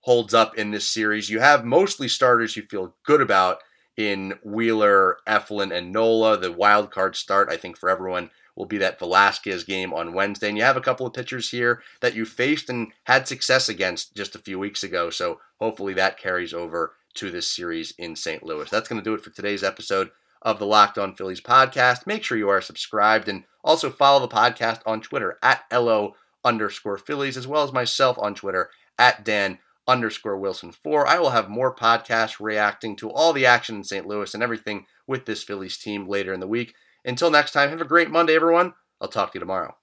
holds 0.00 0.34
up 0.34 0.56
in 0.56 0.70
this 0.70 0.86
series. 0.86 1.30
You 1.30 1.40
have 1.40 1.64
mostly 1.64 2.08
starters 2.08 2.56
you 2.56 2.62
feel 2.62 2.94
good 3.04 3.20
about 3.20 3.58
in 3.96 4.34
Wheeler, 4.42 5.18
Eflin, 5.28 5.76
and 5.76 5.92
Nola. 5.92 6.36
The 6.36 6.52
wild 6.52 6.90
card 6.90 7.16
start, 7.16 7.50
I 7.50 7.56
think, 7.56 7.76
for 7.76 7.90
everyone 7.90 8.30
will 8.56 8.66
be 8.66 8.78
that 8.78 8.98
Velasquez 8.98 9.64
game 9.64 9.92
on 9.92 10.12
Wednesday. 10.12 10.48
And 10.48 10.56
you 10.56 10.64
have 10.64 10.76
a 10.76 10.82
couple 10.82 11.06
of 11.06 11.12
pitchers 11.12 11.50
here 11.50 11.82
that 12.00 12.14
you 12.14 12.24
faced 12.24 12.68
and 12.68 12.88
had 13.04 13.28
success 13.28 13.68
against 13.68 14.14
just 14.14 14.34
a 14.34 14.40
few 14.40 14.58
weeks 14.58 14.82
ago. 14.82 15.10
So 15.10 15.40
hopefully 15.58 15.94
that 15.94 16.18
carries 16.18 16.54
over 16.54 16.94
to 17.14 17.30
this 17.30 17.48
series 17.48 17.92
in 17.98 18.16
St. 18.16 18.42
Louis. 18.42 18.68
That's 18.70 18.88
going 18.88 19.00
to 19.00 19.04
do 19.04 19.14
it 19.14 19.22
for 19.22 19.30
today's 19.30 19.64
episode 19.64 20.10
of 20.42 20.58
the 20.58 20.66
Locked 20.66 20.98
On 20.98 21.14
Phillies 21.14 21.40
podcast. 21.40 22.06
Make 22.06 22.24
sure 22.24 22.38
you 22.38 22.48
are 22.48 22.60
subscribed 22.60 23.28
and 23.28 23.44
also 23.62 23.90
follow 23.90 24.20
the 24.20 24.34
podcast 24.34 24.80
on 24.86 25.00
Twitter 25.00 25.38
at 25.42 25.64
LO 25.72 26.14
underscore 26.44 26.98
Phillies, 26.98 27.36
as 27.36 27.46
well 27.46 27.62
as 27.62 27.72
myself 27.72 28.18
on 28.18 28.34
Twitter 28.34 28.70
at 28.98 29.24
Dan 29.24 29.58
underscore 29.90 30.38
Wilson 30.38 30.72
4. 30.72 31.06
I 31.06 31.18
will 31.18 31.30
have 31.30 31.48
more 31.48 31.74
podcasts 31.74 32.40
reacting 32.40 32.96
to 32.96 33.10
all 33.10 33.32
the 33.32 33.46
action 33.46 33.76
in 33.76 33.84
St. 33.84 34.06
Louis 34.06 34.32
and 34.32 34.42
everything 34.42 34.86
with 35.06 35.26
this 35.26 35.42
Phillies 35.42 35.76
team 35.76 36.08
later 36.08 36.32
in 36.32 36.40
the 36.40 36.46
week. 36.46 36.74
Until 37.04 37.30
next 37.30 37.52
time, 37.52 37.70
have 37.70 37.80
a 37.80 37.84
great 37.84 38.10
Monday, 38.10 38.34
everyone. 38.34 38.74
I'll 39.00 39.08
talk 39.08 39.32
to 39.32 39.36
you 39.36 39.40
tomorrow. 39.40 39.74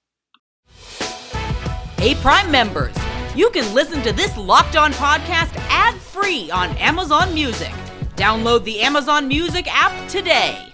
Hey, 1.98 2.14
Prime 2.16 2.50
members, 2.50 2.96
you 3.34 3.50
can 3.50 3.74
listen 3.74 4.02
to 4.02 4.12
this 4.12 4.36
locked 4.36 4.76
on 4.76 4.92
podcast 4.92 5.54
ad 5.68 5.94
free 5.96 6.50
on 6.50 6.70
Amazon 6.78 7.34
Music. 7.34 7.72
Download 8.16 8.64
the 8.64 8.80
Amazon 8.80 9.28
Music 9.28 9.66
app 9.68 10.08
today. 10.08 10.72